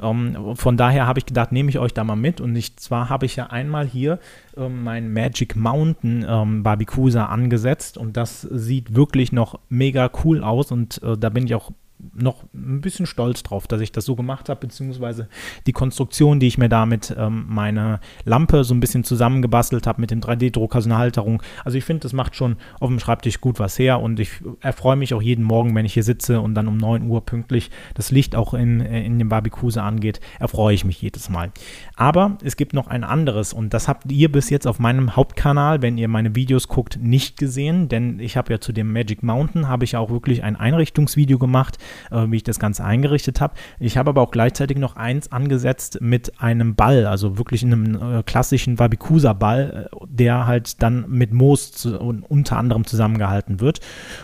Ähm, 0.00 0.56
von 0.56 0.76
daher 0.76 1.06
habe 1.06 1.18
ich 1.18 1.26
gedacht, 1.26 1.52
nehme 1.52 1.70
ich 1.70 1.78
euch 1.78 1.94
da 1.94 2.04
mal 2.04 2.16
mit. 2.16 2.40
Und 2.40 2.56
ich, 2.56 2.76
zwar 2.76 3.08
habe 3.08 3.26
ich 3.26 3.36
ja 3.36 3.46
einmal 3.46 3.86
hier 3.86 4.18
ähm, 4.56 4.84
mein 4.84 5.12
Magic 5.12 5.56
Mountain 5.56 6.24
ähm, 6.28 6.62
Barbicusa 6.62 7.26
angesetzt 7.26 7.98
und 7.98 8.16
das 8.16 8.42
sieht 8.42 8.94
wirklich 8.94 9.32
noch 9.32 9.58
mega 9.68 10.10
cool 10.24 10.42
aus 10.42 10.72
und 10.72 11.02
äh, 11.02 11.16
da 11.16 11.28
bin 11.28 11.46
ich 11.46 11.54
auch 11.54 11.72
noch 12.14 12.44
ein 12.54 12.80
bisschen 12.80 13.06
stolz 13.06 13.42
drauf, 13.42 13.66
dass 13.66 13.80
ich 13.80 13.92
das 13.92 14.04
so 14.04 14.16
gemacht 14.16 14.48
habe, 14.48 14.60
beziehungsweise 14.60 15.28
die 15.66 15.72
Konstruktion, 15.72 16.40
die 16.40 16.46
ich 16.46 16.58
mir 16.58 16.68
da 16.68 16.86
mit 16.86 17.14
ähm, 17.16 17.46
meiner 17.48 18.00
Lampe 18.24 18.64
so 18.64 18.74
ein 18.74 18.80
bisschen 18.80 19.04
zusammengebastelt 19.04 19.86
habe, 19.86 20.00
mit 20.00 20.10
dem 20.10 20.20
3D-Drucker, 20.20 20.82
so 20.82 20.88
eine 20.88 20.98
Halterung. 20.98 21.42
Also 21.64 21.78
ich 21.78 21.84
finde, 21.84 22.00
das 22.00 22.12
macht 22.12 22.36
schon 22.36 22.56
auf 22.80 22.88
dem 22.88 22.98
Schreibtisch 22.98 23.40
gut 23.40 23.58
was 23.58 23.78
her 23.78 24.00
und 24.00 24.20
ich 24.20 24.30
erfreue 24.60 24.96
mich 24.96 25.14
auch 25.14 25.22
jeden 25.22 25.44
Morgen, 25.44 25.74
wenn 25.74 25.86
ich 25.86 25.94
hier 25.94 26.02
sitze 26.02 26.40
und 26.40 26.54
dann 26.54 26.68
um 26.68 26.76
9 26.76 27.08
Uhr 27.08 27.24
pünktlich 27.24 27.70
das 27.94 28.10
Licht 28.10 28.36
auch 28.36 28.54
in, 28.54 28.80
äh, 28.80 29.04
in 29.04 29.18
dem 29.18 29.28
Barbecue 29.28 29.64
angeht, 29.76 30.20
erfreue 30.38 30.74
ich 30.74 30.84
mich 30.84 31.00
jedes 31.00 31.28
Mal. 31.28 31.50
Aber 31.96 32.38
es 32.42 32.56
gibt 32.56 32.74
noch 32.74 32.88
ein 32.88 33.04
anderes 33.04 33.52
und 33.52 33.74
das 33.74 33.88
habt 33.88 34.10
ihr 34.10 34.30
bis 34.30 34.50
jetzt 34.50 34.66
auf 34.66 34.78
meinem 34.78 35.16
Hauptkanal, 35.16 35.82
wenn 35.82 35.98
ihr 35.98 36.08
meine 36.08 36.34
Videos 36.34 36.68
guckt, 36.68 36.98
nicht 37.00 37.38
gesehen, 37.38 37.88
denn 37.88 38.18
ich 38.20 38.36
habe 38.36 38.52
ja 38.52 38.60
zu 38.60 38.72
dem 38.72 38.92
Magic 38.92 39.22
Mountain, 39.22 39.68
habe 39.68 39.84
ich 39.84 39.96
auch 39.96 40.10
wirklich 40.10 40.42
ein 40.42 40.56
Einrichtungsvideo 40.56 41.38
gemacht, 41.38 41.78
äh, 42.10 42.26
wie 42.28 42.36
ich 42.36 42.42
das 42.42 42.58
Ganze 42.58 42.84
eingerichtet 42.84 43.40
habe. 43.40 43.54
Ich 43.78 43.96
habe 43.96 44.10
aber 44.10 44.22
auch 44.22 44.30
gleichzeitig 44.30 44.78
noch 44.78 44.96
eins 44.96 45.32
angesetzt 45.32 45.98
mit 46.00 46.40
einem 46.40 46.74
Ball, 46.74 47.06
also 47.06 47.38
wirklich 47.38 47.64
einem 47.64 48.18
äh, 48.18 48.22
klassischen 48.22 48.78
Wabikusa-Ball, 48.78 49.88
äh, 49.90 49.96
der 50.08 50.46
halt 50.46 50.82
dann 50.82 51.04
mit 51.08 51.32
Moos 51.32 51.72
zu, 51.72 51.98
unter 51.98 52.56
anderem 52.56 52.86
zusammengehalten 52.86 53.60
wird. 53.60 53.80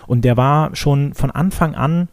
Und 0.06 0.24
der 0.24 0.36
war 0.36 0.74
schon 0.74 1.14
von 1.14 1.30
Anfang 1.30 1.74
an 1.74 2.08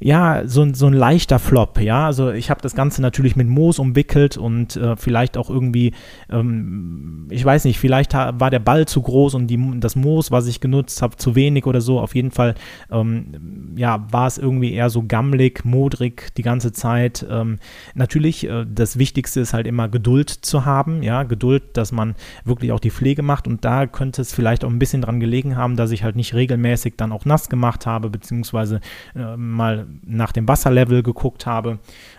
ja, 0.00 0.46
so, 0.46 0.72
so 0.74 0.86
ein 0.86 0.92
leichter 0.92 1.40
Flop, 1.40 1.80
ja. 1.80 2.06
Also 2.06 2.30
ich 2.30 2.50
habe 2.50 2.60
das 2.60 2.76
Ganze 2.76 3.02
natürlich 3.02 3.34
mit 3.34 3.48
Moos 3.48 3.80
umwickelt 3.80 4.36
und 4.36 4.76
äh, 4.76 4.96
vielleicht 4.96 5.36
auch 5.36 5.50
irgendwie, 5.50 5.92
ähm, 6.30 7.26
ich 7.30 7.44
weiß 7.44 7.64
nicht, 7.64 7.80
vielleicht 7.80 8.14
war 8.14 8.50
der 8.50 8.60
Ball 8.60 8.86
zu 8.86 9.02
groß 9.02 9.34
und 9.34 9.48
die, 9.48 9.58
das 9.80 9.96
Moos, 9.96 10.30
was 10.30 10.46
ich 10.46 10.60
genutzt 10.60 11.02
habe, 11.02 11.16
zu 11.16 11.34
wenig 11.34 11.66
oder 11.66 11.80
so. 11.80 11.98
Auf 11.98 12.14
jeden 12.14 12.30
Fall, 12.30 12.54
ähm, 12.92 13.74
ja, 13.76 14.06
war 14.12 14.28
es 14.28 14.38
irgendwie 14.38 14.72
eher 14.72 14.88
so 14.88 15.02
gammelig, 15.02 15.64
modrig 15.64 16.32
die 16.36 16.42
ganze 16.42 16.72
Zeit. 16.72 17.26
Ähm, 17.28 17.58
natürlich, 17.94 18.48
äh, 18.48 18.66
das 18.72 18.98
Wichtigste 18.98 19.40
ist 19.40 19.52
halt 19.52 19.66
immer 19.66 19.88
Geduld 19.88 20.30
zu 20.30 20.64
haben, 20.64 21.02
ja, 21.02 21.24
Geduld, 21.24 21.76
dass 21.76 21.90
man 21.90 22.14
wirklich 22.44 22.70
auch 22.70 22.80
die 22.80 22.92
Pflege 22.92 23.22
macht 23.22 23.48
und 23.48 23.64
da 23.64 23.88
könnte 23.88 24.22
es 24.22 24.32
vielleicht 24.32 24.64
auch 24.64 24.70
ein 24.70 24.78
bisschen 24.78 25.02
dran 25.02 25.18
gelegen 25.18 25.56
haben, 25.56 25.74
dass 25.74 25.90
ich 25.90 26.04
halt 26.04 26.14
nicht 26.14 26.34
regelmäßig 26.34 26.94
dann 26.96 27.10
auch 27.10 27.24
nass 27.24 27.48
gemacht 27.48 27.84
habe, 27.84 28.10
beziehungsweise 28.10 28.80
äh, 29.16 29.36
mal 29.36 29.87
nach 30.04 30.32
dem 30.32 30.48
Wasserlevel 30.48 31.02
geguckt 31.02 31.46
habe 31.46 31.78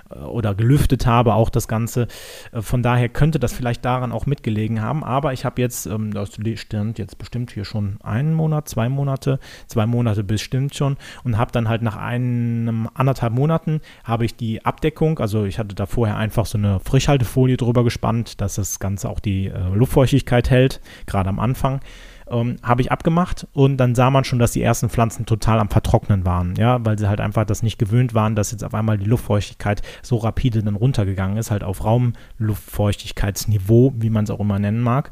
äh, 0.10 0.19
oder 0.19 0.55
gelüftet 0.55 1.05
habe, 1.05 1.34
auch 1.34 1.49
das 1.49 1.67
Ganze. 1.67 2.08
Äh, 2.51 2.62
von 2.62 2.84
daher 2.84 3.10
könnte 3.10 3.39
das 3.39 3.53
vielleicht 3.53 3.86
daran 3.86 4.12
auch 4.12 4.25
mitgelegen 4.25 4.82
haben. 4.82 5.03
Aber 5.03 5.34
ich 5.34 5.45
habe 5.45 5.62
jetzt, 5.62 5.86
ähm, 5.86 6.13
das 6.13 6.38
stimmt 6.55 6.99
jetzt 6.99 7.17
bestimmt 7.17 7.51
hier 7.51 7.65
schon 7.65 7.97
einen 8.01 8.34
Monat, 8.34 8.69
zwei 8.69 8.89
Monate, 8.89 9.39
zwei 9.67 9.86
Monate 9.86 10.23
bestimmt 10.23 10.75
schon 10.75 10.97
und 11.23 11.38
habe 11.38 11.51
dann 11.51 11.69
halt 11.69 11.82
nach 11.82 11.97
einem 11.97 12.89
anderthalb 12.93 13.34
Monaten 13.34 13.82
habe 14.03 14.25
ich 14.25 14.36
die 14.36 14.65
Abdeckung, 14.65 15.19
also 15.19 15.45
ich 15.45 15.60
hatte 15.60 15.75
da 15.75 15.86
vorher 15.86 16.17
einfach 16.17 16.45
so 16.45 16.58
eine 16.58 16.79
Frischhaltefolie 16.79 17.58
drüber 17.58 17.84
gespannt, 17.84 18.41
dass 18.41 18.55
das 18.55 18.79
Ganze 18.79 19.10
auch 19.10 19.19
die 19.19 19.47
äh, 19.47 19.69
Luftfeuchtigkeit 19.73 20.49
hält, 20.49 20.82
gerade 21.05 21.29
am 21.29 21.39
Anfang 21.39 21.82
ähm, 22.32 22.58
habe 22.63 22.82
ich 22.82 22.92
abgemacht 22.92 23.48
und 23.54 23.78
dann 23.78 23.96
sah 23.96 24.10
man 24.10 24.24
schon, 24.24 24.39
dass 24.39 24.52
die 24.52 24.62
ersten 24.62 24.89
Pflanzen 24.89 25.26
total 25.26 25.60
am 25.60 25.70
Vertrocknen 25.70 26.26
waren, 26.26 26.56
ja, 26.56 26.84
weil 26.86 26.98
sie 26.98 27.08
halt 27.08 27.22
einfach 27.22 27.46
das 27.46 27.63
nicht 27.63 27.78
gewöhnt 27.78 28.13
waren, 28.13 28.36
dass 28.36 28.52
jetzt 28.52 28.63
auf 28.63 28.74
einmal 28.74 28.98
die 28.98 29.06
Luftfeuchtigkeit 29.06 29.82
so 30.02 30.18
rapide 30.18 30.63
dann 30.63 30.76
runtergegangen 30.76 31.38
ist, 31.38 31.52
halt 31.52 31.63
auf 31.63 31.84
Raumluftfeuchtigkeitsniveau, 31.84 33.94
wie 33.98 34.10
man 34.10 34.24
es 34.24 34.30
auch 34.30 34.39
immer 34.39 34.60
nennen 34.60 34.82
mag. 34.82 35.12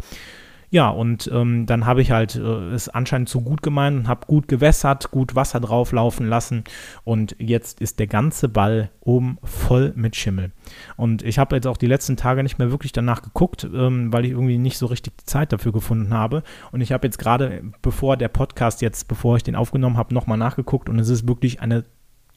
Ja, 0.70 0.90
und 0.90 1.30
ähm, 1.34 1.66
dann 1.66 1.86
habe 1.86 2.02
ich 2.02 2.12
halt 2.12 2.36
äh, 2.36 2.72
es 2.72 2.90
anscheinend 2.90 3.30
zu 3.30 3.40
gut 3.40 3.62
gemeint 3.62 3.98
und 3.98 4.08
habe 4.10 4.28
gut 4.28 4.50
gewässert, 4.50 5.12
gut 5.12 5.34
Wasser 5.34 5.62
drauflaufen 5.62 6.28
lassen 6.28 6.66
und 7.06 7.38
jetzt 7.40 7.80
ist 7.80 8.00
der 8.00 8.08
ganze 8.08 8.50
Ball 8.50 8.90
oben 9.00 9.38
voll 9.44 9.94
mit 9.96 10.18
Schimmel. 10.18 10.52
Und 10.98 11.24
ich 11.24 11.40
habe 11.40 11.56
jetzt 11.56 11.68
auch 11.68 11.78
die 11.78 11.88
letzten 11.88 12.18
Tage 12.18 12.44
nicht 12.44 12.60
mehr 12.60 12.70
wirklich 12.70 12.92
danach 12.92 13.22
geguckt, 13.22 13.66
ähm, 13.74 14.12
weil 14.12 14.26
ich 14.26 14.32
irgendwie 14.32 14.58
nicht 14.58 14.78
so 14.78 14.88
richtig 14.88 15.16
die 15.18 15.26
Zeit 15.26 15.54
dafür 15.54 15.72
gefunden 15.72 16.14
habe. 16.14 16.44
Und 16.74 16.82
ich 16.82 16.92
habe 16.92 17.08
jetzt 17.08 17.18
gerade, 17.18 17.64
bevor 17.82 18.18
der 18.18 18.28
Podcast 18.28 18.82
jetzt, 18.82 19.08
bevor 19.08 19.38
ich 19.38 19.44
den 19.44 19.56
aufgenommen 19.56 19.96
habe, 19.96 20.14
nochmal 20.14 20.38
nachgeguckt 20.38 20.90
und 20.90 21.00
es 21.00 21.08
ist 21.08 21.30
wirklich 21.30 21.62
eine 21.62 21.86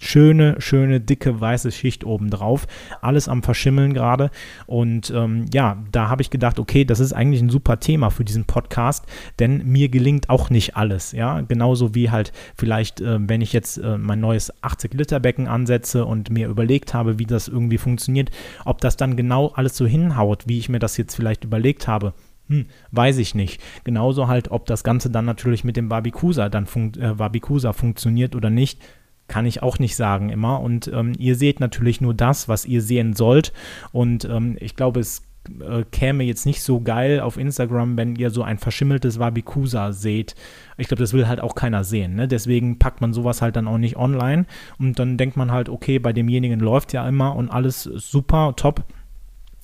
schöne, 0.01 0.57
schöne, 0.59 1.01
dicke, 1.01 1.41
weiße 1.41 1.71
Schicht 1.71 2.05
oben 2.05 2.31
drauf. 2.31 2.67
Alles 3.03 3.29
am 3.29 3.43
Verschimmeln 3.43 3.95
gerade. 3.95 4.31
Und 4.67 5.13
ähm, 5.15 5.47
ja, 5.53 5.83
da 5.93 6.09
habe 6.09 6.23
ich 6.23 6.31
gedacht, 6.31 6.59
okay, 6.59 6.85
das 6.85 7.01
ist 7.01 7.13
eigentlich 7.13 7.43
ein 7.43 7.51
super 7.51 7.79
Thema 7.79 8.11
für 8.11 8.25
diesen 8.25 8.47
Podcast, 8.47 9.05
denn 9.39 9.67
mir 9.67 9.89
gelingt 9.89 10.31
auch 10.31 10.51
nicht 10.51 10.77
alles. 10.77 11.13
Ja, 11.13 11.41
genauso 11.43 11.95
wie 11.95 12.11
halt 12.11 12.33
vielleicht, 12.57 13.01
äh, 13.01 13.19
wenn 13.21 13.43
ich 13.43 13.53
jetzt 13.53 13.79
äh, 13.79 13.99
mein 13.99 14.21
neues 14.21 14.53
80-Liter-Becken 14.63 15.47
ansetze 15.47 16.07
und 16.07 16.31
mir 16.31 16.49
überlegt 16.49 16.95
habe, 16.95 17.19
wie 17.19 17.27
das 17.27 17.49
irgendwie 17.49 17.79
funktioniert, 17.79 18.31
ob 18.65 18.81
das 18.81 18.97
dann 18.97 19.17
genau 19.17 19.49
alles 19.49 19.77
so 19.77 19.87
hinhaut, 19.87 20.45
wie 20.47 20.59
ich 20.59 20.69
mir 20.69 20.79
das 20.79 20.97
jetzt 20.97 21.15
vielleicht 21.15 21.45
überlegt 21.45 21.87
habe. 21.87 22.15
Hm, 22.49 22.67
weiß 22.91 23.19
ich 23.19 23.37
nicht. 23.37 23.63
Genauso 23.85 24.27
halt, 24.27 24.51
ob 24.51 24.67
das 24.67 24.83
Ganze 24.83 25.09
dann 25.09 25.25
natürlich 25.25 25.63
mit 25.63 25.77
dem 25.77 25.89
Barbikusa 25.89 26.49
dann 26.49 26.67
fun 26.67 26.93
äh, 27.01 27.15
Barbikusa 27.15 27.73
funktioniert 27.73 28.35
oder 28.35 28.51
nicht, 28.51 28.83
kann 29.31 29.47
ich 29.47 29.63
auch 29.63 29.79
nicht 29.79 29.95
sagen 29.95 30.29
immer. 30.29 30.61
Und 30.61 30.91
ähm, 30.93 31.13
ihr 31.17 31.37
seht 31.37 31.61
natürlich 31.61 32.01
nur 32.01 32.15
das, 32.15 32.49
was 32.49 32.67
ihr 32.67 32.83
sehen 32.83 33.15
sollt. 33.15 33.53
Und 33.93 34.25
ähm, 34.25 34.57
ich 34.59 34.75
glaube, 34.75 34.99
es 34.99 35.23
äh, 35.61 35.85
käme 35.93 36.25
jetzt 36.25 36.47
nicht 36.47 36.63
so 36.63 36.81
geil 36.81 37.21
auf 37.21 37.37
Instagram, 37.37 37.97
wenn 37.97 38.17
ihr 38.17 38.31
so 38.31 38.43
ein 38.43 38.59
verschimmeltes 38.59 39.21
Wabikusa 39.21 39.93
seht. 39.93 40.35
Ich 40.79 40.89
glaube, 40.89 41.01
das 41.01 41.13
will 41.13 41.29
halt 41.29 41.41
auch 41.41 41.55
keiner 41.55 41.85
sehen. 41.85 42.17
Ne? 42.17 42.27
Deswegen 42.27 42.81
packt 42.81 43.01
man 43.01 43.13
sowas 43.13 43.41
halt 43.41 43.55
dann 43.55 43.69
auch 43.69 43.79
nicht 43.79 43.97
online. 43.97 44.47
Und 44.81 44.99
dann 44.99 45.17
denkt 45.17 45.37
man 45.37 45.53
halt, 45.53 45.69
okay, 45.69 46.01
bei 46.01 46.13
demjenigen 46.13 46.59
läuft 46.59 46.93
ja 46.93 47.09
immer 47.09 47.37
und 47.37 47.51
alles 47.51 47.85
super, 47.85 48.55
top. 48.57 48.85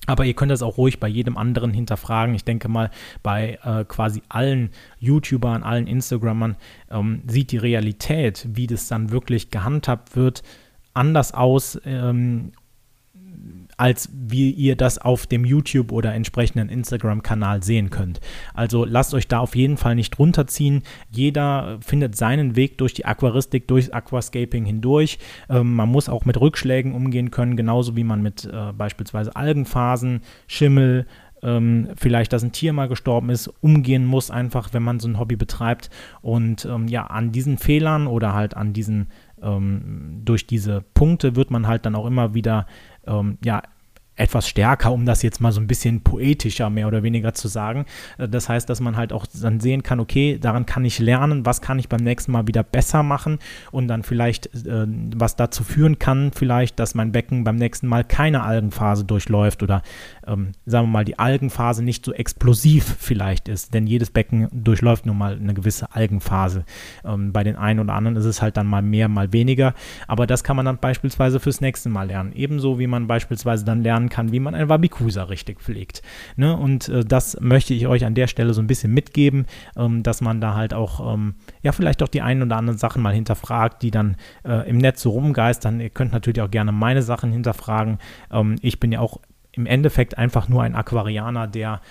Aber 0.07 0.25
ihr 0.25 0.33
könnt 0.33 0.51
das 0.51 0.63
auch 0.63 0.77
ruhig 0.77 0.99
bei 0.99 1.07
jedem 1.07 1.37
anderen 1.37 1.71
hinterfragen. 1.71 2.33
Ich 2.33 2.45
denke 2.45 2.69
mal, 2.69 2.89
bei 3.21 3.59
äh, 3.63 3.83
quasi 3.83 4.23
allen 4.29 4.71
YouTubern, 4.99 5.63
allen 5.63 5.85
Instagrammern 5.85 6.55
ähm, 6.89 7.21
sieht 7.27 7.51
die 7.51 7.57
Realität, 7.57 8.47
wie 8.53 8.67
das 8.67 8.87
dann 8.87 9.11
wirklich 9.11 9.51
gehandhabt 9.51 10.15
wird, 10.15 10.43
anders 10.93 11.33
aus. 11.33 11.79
Ähm, 11.85 12.53
als 13.77 14.09
wie 14.11 14.51
ihr 14.51 14.75
das 14.75 14.97
auf 14.97 15.27
dem 15.27 15.45
YouTube 15.45 15.91
oder 15.91 16.13
entsprechenden 16.13 16.69
Instagram-Kanal 16.69 17.63
sehen 17.63 17.89
könnt. 17.89 18.19
Also 18.53 18.85
lasst 18.85 19.13
euch 19.13 19.27
da 19.27 19.39
auf 19.39 19.55
jeden 19.55 19.77
Fall 19.77 19.95
nicht 19.95 20.17
runterziehen. 20.17 20.81
Jeder 21.11 21.77
findet 21.81 22.15
seinen 22.15 22.55
Weg 22.55 22.79
durch 22.79 22.95
die 22.95 23.05
Aquaristik, 23.05 23.67
durch 23.67 23.93
Aquascaping 23.93 24.65
hindurch. 24.65 25.19
Ähm, 25.49 25.75
man 25.75 25.89
muss 25.89 26.09
auch 26.09 26.25
mit 26.25 26.41
Rückschlägen 26.41 26.93
umgehen 26.93 27.31
können, 27.31 27.55
genauso 27.55 27.95
wie 27.95 28.03
man 28.03 28.21
mit 28.21 28.45
äh, 28.45 28.73
beispielsweise 28.73 29.35
Algenphasen, 29.35 30.21
Schimmel, 30.47 31.05
ähm, 31.43 31.89
vielleicht, 31.95 32.33
dass 32.33 32.43
ein 32.43 32.51
Tier 32.51 32.73
mal 32.73 32.87
gestorben 32.87 33.29
ist, 33.29 33.47
umgehen 33.61 34.05
muss, 34.05 34.31
einfach, 34.31 34.73
wenn 34.73 34.83
man 34.83 34.99
so 34.99 35.07
ein 35.07 35.19
Hobby 35.19 35.35
betreibt. 35.35 35.89
Und 36.21 36.65
ähm, 36.65 36.87
ja, 36.87 37.05
an 37.05 37.31
diesen 37.31 37.57
Fehlern 37.57 38.07
oder 38.07 38.33
halt 38.33 38.55
an 38.55 38.73
diesen, 38.73 39.07
ähm, 39.41 40.21
durch 40.25 40.47
diese 40.47 40.83
Punkte 40.93 41.35
wird 41.35 41.51
man 41.51 41.67
halt 41.67 41.85
dann 41.85 41.95
auch 41.95 42.05
immer 42.05 42.33
wieder, 42.33 42.65
ähm, 43.07 43.37
ja, 43.43 43.61
etwas 44.17 44.47
stärker, 44.47 44.91
um 44.91 45.05
das 45.05 45.21
jetzt 45.21 45.39
mal 45.39 45.51
so 45.51 45.61
ein 45.61 45.67
bisschen 45.67 46.01
poetischer 46.01 46.69
mehr 46.69 46.87
oder 46.87 47.03
weniger 47.03 47.33
zu 47.33 47.47
sagen. 47.47 47.85
Äh, 48.17 48.27
das 48.27 48.49
heißt, 48.49 48.69
dass 48.69 48.81
man 48.81 48.97
halt 48.97 49.13
auch 49.13 49.25
dann 49.27 49.59
sehen 49.59 49.83
kann, 49.83 49.99
okay, 49.99 50.37
daran 50.39 50.65
kann 50.65 50.83
ich 50.83 50.99
lernen, 50.99 51.45
was 51.45 51.61
kann 51.61 51.79
ich 51.79 51.87
beim 51.87 52.01
nächsten 52.03 52.31
Mal 52.31 52.47
wieder 52.47 52.63
besser 52.63 53.03
machen 53.03 53.39
und 53.71 53.87
dann 53.87 54.03
vielleicht, 54.03 54.47
äh, 54.65 54.87
was 55.15 55.35
dazu 55.35 55.63
führen 55.63 55.99
kann, 55.99 56.31
vielleicht, 56.33 56.79
dass 56.79 56.95
mein 56.95 57.11
Becken 57.11 57.43
beim 57.43 57.55
nächsten 57.55 57.87
Mal 57.87 58.03
keine 58.03 58.43
Algenphase 58.43 59.05
durchläuft 59.05 59.63
oder 59.63 59.83
ähm, 60.25 60.51
sagen 60.65 60.87
wir 60.87 60.91
mal, 60.91 61.05
die 61.05 61.19
Algenphase 61.19 61.83
nicht 61.83 62.03
so 62.03 62.11
explosiv 62.13 62.97
vielleicht 62.99 63.47
ist, 63.47 63.73
denn 63.73 63.85
jedes 63.85 64.09
Becken 64.09 64.47
durchläuft 64.51 65.05
nun 65.05 65.17
mal 65.17 65.35
eine 65.35 65.53
gewisse 65.53 65.93
Algenphase. 65.93 66.65
Ähm, 67.05 67.31
bei 67.31 67.43
den 67.43 67.55
einen 67.55 67.79
oder 67.79 67.93
anderen 67.93 68.17
ist 68.17 68.25
es 68.25 68.41
halt 68.41 68.57
dann 68.57 68.67
mal 68.67 68.81
mehr, 68.81 69.07
mal 69.07 69.31
weniger, 69.31 69.75
aber 70.07 70.25
das 70.25 70.43
kann 70.43 70.55
man 70.55 70.65
dann 70.65 70.79
beispielsweise 70.79 71.39
fürs 71.39 71.61
nächste 71.61 71.89
Mal 71.89 72.07
lernen. 72.07 72.31
Ebenso 72.33 72.79
wie 72.79 72.87
man 72.87 73.07
beispielsweise 73.07 73.63
dann 73.63 73.83
lernen 73.83 74.06
lernen 74.07 74.09
kann, 74.09 74.31
wie 74.31 74.39
man 74.39 74.55
ein 74.55 74.69
Wabikusa 74.69 75.23
richtig 75.23 75.59
pflegt. 75.59 76.01
Ne? 76.35 76.55
Und 76.55 76.89
äh, 76.89 77.03
das 77.03 77.37
möchte 77.39 77.73
ich 77.73 77.87
euch 77.87 78.05
an 78.05 78.15
der 78.15 78.27
Stelle 78.27 78.53
so 78.53 78.61
ein 78.61 78.67
bisschen 78.67 78.93
mitgeben, 78.93 79.45
ähm, 79.75 80.03
dass 80.03 80.21
man 80.21 80.41
da 80.41 80.55
halt 80.55 80.73
auch, 80.73 81.13
ähm, 81.13 81.35
ja, 81.61 81.71
vielleicht 81.71 82.01
auch 82.03 82.07
die 82.07 82.21
einen 82.21 82.43
oder 82.43 82.57
anderen 82.57 82.77
Sachen 82.77 83.01
mal 83.01 83.13
hinterfragt, 83.13 83.81
die 83.83 83.91
dann 83.91 84.15
äh, 84.43 84.67
im 84.69 84.77
Netz 84.77 85.01
so 85.01 85.11
rumgeistern. 85.11 85.79
Ihr 85.79 85.89
könnt 85.89 86.13
natürlich 86.13 86.41
auch 86.41 86.51
gerne 86.51 86.71
meine 86.71 87.01
Sachen 87.01 87.31
hinterfragen. 87.31 87.99
Ähm, 88.31 88.55
ich 88.61 88.79
bin 88.79 88.91
ja 88.91 88.99
auch 88.99 89.19
im 89.51 89.65
Endeffekt 89.65 90.17
einfach 90.17 90.49
nur 90.49 90.63
ein 90.63 90.75
Aquarianer, 90.75 91.47
der 91.47 91.81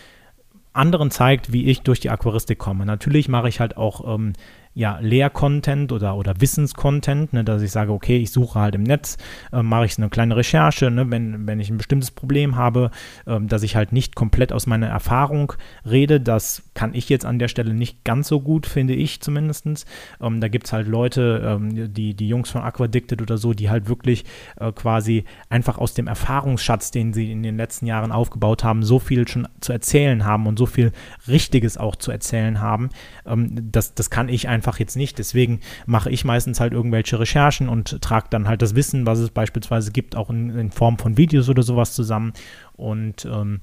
anderen 0.72 1.11
zeigt, 1.11 1.52
wie 1.52 1.66
ich 1.66 1.83
durch 1.83 2.00
die 2.00 2.11
Aquaristik 2.11 2.59
komme. 2.59 2.85
Natürlich 2.85 3.29
mache 3.29 3.48
ich 3.48 3.61
halt 3.61 3.76
auch 3.76 4.14
ähm, 4.14 4.35
ja, 4.77 4.99
Lehr-Content 5.01 5.91
oder, 5.91 6.17
oder 6.17 6.39
Wissens-Content, 6.39 7.33
ne, 7.33 7.45
dass 7.45 7.62
ich 7.62 7.73
sage, 7.73 7.93
okay, 7.93 8.19
ich 8.19 8.31
suche 8.31 8.61
halt 8.61 8.75
im 8.75 8.83
Netz, 8.83 9.17
äh, 9.51 9.62
mache 9.62 9.87
ich 9.87 9.97
eine 9.97 10.11
kleine 10.11 10.37
Recherche, 10.37 10.91
ne, 10.91 11.11
wenn, 11.11 11.47
wenn 11.47 11.61
ich 11.61 11.71
ein 11.71 11.79
bestimmtes 11.79 12.11
Problem 12.11 12.57
habe, 12.57 12.91
äh, 13.25 13.41
dass 13.41 13.62
ich 13.62 13.75
halt 13.75 13.93
nicht 13.93 14.15
komplett 14.15 14.53
aus 14.53 14.67
meiner 14.67 14.89
Erfahrung 14.89 15.55
rede. 15.89 16.21
Das 16.21 16.62
kann 16.75 16.93
ich 16.93 17.09
jetzt 17.09 17.25
an 17.25 17.39
der 17.39 17.49
Stelle 17.49 17.73
nicht 17.73 18.05
ganz 18.05 18.29
so 18.29 18.43
gut, 18.43 18.67
finde 18.67 18.93
ich 18.93 19.23
zumindest. 19.23 19.87
Ähm, 20.21 20.43
da 20.43 20.49
gibt 20.49 20.67
es 20.67 20.75
halt 20.75 20.89
Leute, 20.89 21.43
ähm, 21.43 21.95
die, 21.95 22.12
die 22.12 22.29
Jungs 22.29 22.51
von 22.51 22.61
Aquadicted 22.61 23.23
oder 23.23 23.39
so, 23.39 23.55
die 23.55 23.71
halt 23.71 23.89
wirklich 23.89 24.25
äh, 24.61 24.73
quasi 24.73 25.25
einfach 25.49 25.79
aus 25.79 25.95
dem 25.95 26.07
Erfahrungsschatz, 26.07 26.91
den 26.91 27.15
sie 27.15 27.33
in 27.33 27.43
den 27.43 27.57
letzten 27.57 27.87
Jahren 27.87 28.12
aufgebaut 28.12 28.62
haben, 28.62 28.83
so 28.83 28.99
viel 28.99 29.27
schon 29.27 29.49
zu 29.61 29.73
erzählen 29.73 30.27
haben 30.27 30.47
und 30.47 30.59
so 30.59 30.67
viel 30.67 30.93
Richtiges 31.27 31.79
auch 31.79 31.97
zu 31.97 32.11
erzählen 32.11 32.61
haben. 32.61 32.91
Ähm, 33.25 33.71
das, 33.73 33.95
das 33.95 34.11
kann 34.11 34.29
ich 34.29 34.49
einfach 34.49 34.65
einfach 34.66 34.79
jetzt 34.81 34.96
nicht. 34.96 35.18
Deswegen 35.18 35.61
mache 35.87 36.11
ich 36.11 36.24
meistens 36.24 36.61
halt 36.61 36.72
irgendwelche 36.72 37.20
Recherchen 37.20 37.68
und 37.68 38.02
trage 38.02 38.26
dann 38.31 38.48
halt 38.48 38.62
das 38.62 38.74
Wissen, 38.74 39.07
was 39.07 39.18
es 39.18 39.31
beispielsweise 39.31 39.92
gibt, 39.92 40.16
auch 40.16 40.31
in, 40.31 40.50
in 40.50 40.70
Form 40.70 40.98
von 40.98 41.16
Videos 41.16 41.48
oder 41.48 41.62
sowas 41.62 41.94
zusammen. 41.94 42.33
Und 42.74 43.24
ähm, 43.24 43.61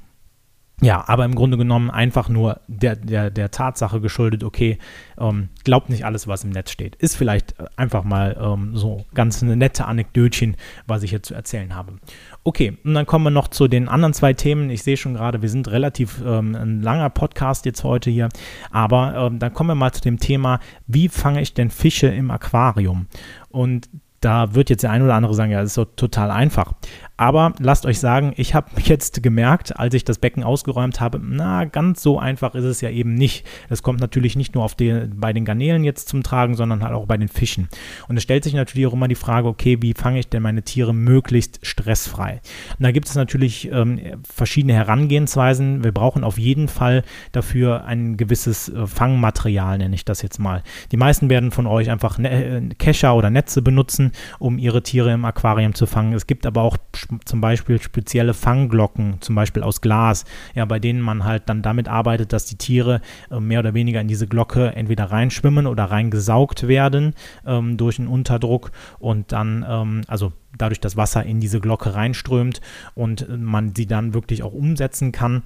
ja, 0.81 1.07
aber 1.07 1.23
im 1.23 1.35
Grunde 1.35 1.57
genommen 1.57 1.91
einfach 1.91 2.29
nur 2.29 2.59
der, 2.67 2.95
der, 2.95 3.29
der 3.29 3.51
Tatsache 3.51 4.01
geschuldet, 4.01 4.43
okay, 4.43 4.79
ähm, 5.17 5.49
glaubt 5.63 5.89
nicht 5.89 6.03
alles, 6.03 6.27
was 6.27 6.43
im 6.43 6.49
Netz 6.49 6.71
steht. 6.71 6.95
Ist 6.95 7.15
vielleicht 7.15 7.57
äh, 7.59 7.67
einfach 7.77 8.03
mal 8.03 8.37
ähm, 8.41 8.75
so 8.75 9.05
ganz 9.13 9.41
eine 9.43 9.55
nette 9.55 9.85
Anekdötchen, 9.85 10.57
was 10.87 11.03
ich 11.03 11.11
hier 11.11 11.23
zu 11.23 11.35
erzählen 11.35 11.75
habe. 11.75 11.93
Okay, 12.43 12.77
und 12.83 12.95
dann 12.95 13.05
kommen 13.05 13.23
wir 13.23 13.31
noch 13.31 13.47
zu 13.47 13.67
den 13.67 13.87
anderen 13.87 14.13
zwei 14.13 14.33
Themen. 14.33 14.69
Ich 14.71 14.83
sehe 14.83 14.97
schon 14.97 15.13
gerade, 15.13 15.41
wir 15.41 15.49
sind 15.49 15.69
relativ 15.69 16.21
ähm, 16.25 16.55
ein 16.55 16.81
langer 16.81 17.11
Podcast 17.11 17.65
jetzt 17.65 17.83
heute 17.83 18.09
hier, 18.09 18.29
aber 18.71 19.15
ähm, 19.15 19.39
dann 19.39 19.53
kommen 19.53 19.69
wir 19.69 19.75
mal 19.75 19.93
zu 19.93 20.01
dem 20.01 20.17
Thema, 20.17 20.59
wie 20.87 21.07
fange 21.07 21.41
ich 21.41 21.53
denn 21.53 21.69
Fische 21.69 22.07
im 22.07 22.31
Aquarium? 22.31 23.07
Und 23.49 23.89
da 24.23 24.55
wird 24.55 24.69
jetzt 24.69 24.83
der 24.83 24.91
ein 24.91 25.01
oder 25.01 25.15
andere 25.15 25.33
sagen, 25.33 25.51
ja, 25.51 25.59
das 25.59 25.71
ist 25.71 25.75
so 25.75 25.85
total 25.85 26.31
einfach. 26.31 26.73
Aber 27.17 27.53
lasst 27.59 27.85
euch 27.85 27.99
sagen, 27.99 28.33
ich 28.37 28.55
habe 28.55 28.69
jetzt 28.83 29.21
gemerkt, 29.21 29.77
als 29.77 29.93
ich 29.93 30.03
das 30.03 30.17
Becken 30.17 30.43
ausgeräumt 30.43 30.99
habe, 30.99 31.19
na, 31.21 31.65
ganz 31.65 32.01
so 32.01 32.17
einfach 32.19 32.55
ist 32.55 32.63
es 32.63 32.81
ja 32.81 32.89
eben 32.89 33.13
nicht. 33.13 33.45
Das 33.69 33.83
kommt 33.83 33.99
natürlich 33.99 34.35
nicht 34.35 34.55
nur 34.55 34.63
auf 34.63 34.75
die, 34.75 35.07
bei 35.13 35.33
den 35.33 35.45
Garnelen 35.45 35.83
jetzt 35.83 36.09
zum 36.09 36.23
Tragen, 36.23 36.55
sondern 36.55 36.83
halt 36.83 36.93
auch 36.93 37.05
bei 37.05 37.17
den 37.17 37.27
Fischen. 37.27 37.67
Und 38.07 38.17
es 38.17 38.23
stellt 38.23 38.43
sich 38.43 38.53
natürlich 38.53 38.87
auch 38.87 38.93
immer 38.93 39.07
die 39.07 39.15
Frage, 39.15 39.47
okay, 39.47 39.77
wie 39.81 39.93
fange 39.93 40.19
ich 40.19 40.29
denn 40.29 40.41
meine 40.41 40.63
Tiere 40.63 40.93
möglichst 40.93 41.59
stressfrei? 41.65 42.41
Und 42.77 42.83
da 42.83 42.91
gibt 42.91 43.07
es 43.07 43.15
natürlich 43.15 43.71
ähm, 43.71 43.99
verschiedene 44.23 44.73
Herangehensweisen. 44.73 45.83
Wir 45.83 45.91
brauchen 45.91 46.23
auf 46.23 46.39
jeden 46.39 46.67
Fall 46.67 47.03
dafür 47.31 47.85
ein 47.85 48.17
gewisses 48.17 48.69
äh, 48.69 48.87
Fangmaterial, 48.87 49.77
nenne 49.77 49.95
ich 49.95 50.05
das 50.05 50.21
jetzt 50.21 50.39
mal. 50.39 50.63
Die 50.91 50.97
meisten 50.97 51.29
werden 51.29 51.51
von 51.51 51.67
euch 51.67 51.91
einfach 51.91 52.17
ne 52.17 52.31
äh, 52.31 52.69
Kescher 52.75 53.15
oder 53.15 53.29
Netze 53.29 53.61
benutzen, 53.61 54.12
um 54.39 54.57
ihre 54.57 54.83
Tiere 54.83 55.11
im 55.13 55.25
Aquarium 55.25 55.73
zu 55.73 55.85
fangen. 55.85 56.13
Es 56.13 56.27
gibt 56.27 56.45
aber 56.45 56.61
auch 56.61 56.77
zum 57.25 57.41
Beispiel 57.41 57.81
spezielle 57.81 58.33
Fangglocken, 58.33 59.17
zum 59.21 59.35
Beispiel 59.35 59.63
aus 59.63 59.81
Glas, 59.81 60.25
ja, 60.55 60.65
bei 60.65 60.79
denen 60.79 61.01
man 61.01 61.23
halt 61.23 61.43
dann 61.47 61.61
damit 61.61 61.87
arbeitet, 61.87 62.33
dass 62.33 62.45
die 62.45 62.57
Tiere 62.57 63.01
äh, 63.29 63.39
mehr 63.39 63.59
oder 63.59 63.73
weniger 63.73 64.01
in 64.01 64.07
diese 64.07 64.27
Glocke 64.27 64.75
entweder 64.75 65.05
reinschwimmen 65.05 65.67
oder 65.67 65.85
reingesaugt 65.85 66.67
werden 66.67 67.13
ähm, 67.45 67.77
durch 67.77 67.99
einen 67.99 68.07
Unterdruck 68.07 68.71
und 68.99 69.31
dann, 69.31 69.65
ähm, 69.67 70.01
also 70.07 70.33
dadurch 70.57 70.79
das 70.79 70.97
Wasser 70.97 71.23
in 71.23 71.39
diese 71.39 71.59
Glocke 71.59 71.95
reinströmt 71.95 72.61
und 72.93 73.27
man 73.39 73.73
sie 73.75 73.87
dann 73.87 74.13
wirklich 74.13 74.43
auch 74.43 74.53
umsetzen 74.53 75.11
kann 75.11 75.43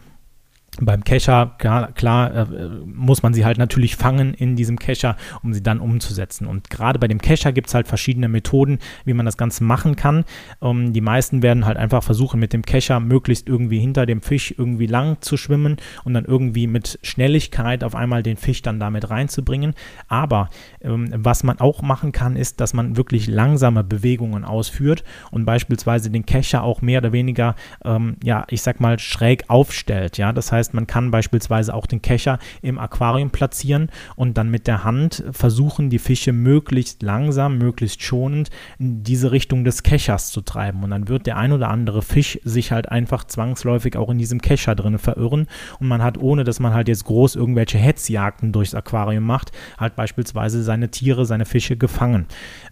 beim 0.81 1.03
Kescher, 1.03 1.55
klar, 1.57 1.91
klar 1.93 2.35
äh, 2.35 2.45
muss 2.85 3.23
man 3.23 3.33
sie 3.33 3.45
halt 3.45 3.57
natürlich 3.57 3.95
fangen 3.95 4.33
in 4.33 4.55
diesem 4.55 4.77
Kescher, 4.79 5.15
um 5.43 5.53
sie 5.53 5.63
dann 5.63 5.79
umzusetzen. 5.79 6.47
Und 6.47 6.69
gerade 6.69 6.99
bei 6.99 7.07
dem 7.07 7.21
Kescher 7.21 7.51
gibt 7.51 7.67
es 7.67 7.73
halt 7.73 7.87
verschiedene 7.87 8.27
Methoden, 8.27 8.79
wie 9.05 9.13
man 9.13 9.25
das 9.25 9.37
Ganze 9.37 9.63
machen 9.63 9.95
kann. 9.95 10.25
Ähm, 10.61 10.93
die 10.93 11.01
meisten 11.01 11.41
werden 11.41 11.65
halt 11.65 11.77
einfach 11.77 12.03
versuchen, 12.03 12.39
mit 12.39 12.53
dem 12.53 12.63
Kescher 12.63 12.99
möglichst 12.99 13.47
irgendwie 13.47 13.79
hinter 13.79 14.05
dem 14.05 14.21
Fisch 14.21 14.53
irgendwie 14.57 14.87
lang 14.87 15.17
zu 15.21 15.37
schwimmen 15.37 15.77
und 16.03 16.13
dann 16.13 16.25
irgendwie 16.25 16.67
mit 16.67 16.99
Schnelligkeit 17.01 17.83
auf 17.83 17.95
einmal 17.95 18.23
den 18.23 18.37
Fisch 18.37 18.61
dann 18.61 18.79
damit 18.79 19.09
reinzubringen. 19.09 19.73
Aber 20.07 20.49
ähm, 20.81 21.09
was 21.13 21.43
man 21.43 21.59
auch 21.59 21.81
machen 21.81 22.11
kann, 22.11 22.35
ist, 22.35 22.59
dass 22.61 22.73
man 22.73 22.97
wirklich 22.97 23.27
langsame 23.27 23.83
Bewegungen 23.83 24.45
ausführt 24.45 25.03
und 25.31 25.45
beispielsweise 25.45 26.09
den 26.09 26.25
Kescher 26.25 26.63
auch 26.63 26.81
mehr 26.81 26.99
oder 26.99 27.11
weniger, 27.11 27.55
ähm, 27.83 28.17
ja, 28.23 28.45
ich 28.49 28.61
sag 28.61 28.79
mal, 28.79 28.99
schräg 28.99 29.45
aufstellt. 29.47 30.17
Ja, 30.17 30.33
das 30.33 30.51
heißt, 30.51 30.66
heißt, 30.67 30.73
man 30.73 30.87
kann 30.87 31.11
beispielsweise 31.11 31.73
auch 31.73 31.85
den 31.85 32.01
Kescher 32.01 32.39
im 32.61 32.77
Aquarium 32.77 33.29
platzieren 33.29 33.89
und 34.15 34.37
dann 34.37 34.51
mit 34.51 34.67
der 34.67 34.83
Hand 34.83 35.23
versuchen, 35.31 35.89
die 35.89 35.99
Fische 35.99 36.33
möglichst 36.33 37.01
langsam, 37.03 37.57
möglichst 37.57 38.01
schonend 38.03 38.49
in 38.79 39.03
diese 39.03 39.31
Richtung 39.31 39.63
des 39.63 39.83
Kechers 39.83 40.31
zu 40.31 40.41
treiben. 40.41 40.83
Und 40.83 40.91
dann 40.91 41.07
wird 41.07 41.25
der 41.25 41.37
ein 41.37 41.51
oder 41.51 41.69
andere 41.69 42.01
Fisch 42.01 42.39
sich 42.43 42.71
halt 42.71 42.89
einfach 42.89 43.23
zwangsläufig 43.23 43.95
auch 43.95 44.09
in 44.09 44.17
diesem 44.17 44.41
Kescher 44.41 44.75
drin 44.75 44.97
verirren. 44.97 45.47
Und 45.79 45.87
man 45.87 46.03
hat, 46.03 46.17
ohne 46.17 46.43
dass 46.43 46.59
man 46.59 46.73
halt 46.73 46.87
jetzt 46.87 47.05
groß 47.05 47.35
irgendwelche 47.35 47.77
Hetzjagden 47.77 48.51
durchs 48.51 48.75
Aquarium 48.75 49.23
macht, 49.23 49.51
halt 49.77 49.95
beispielsweise 49.95 50.63
seine 50.63 50.89
Tiere, 50.91 51.25
seine 51.25 51.45
Fische 51.45 51.77
gefangen. 51.77 52.25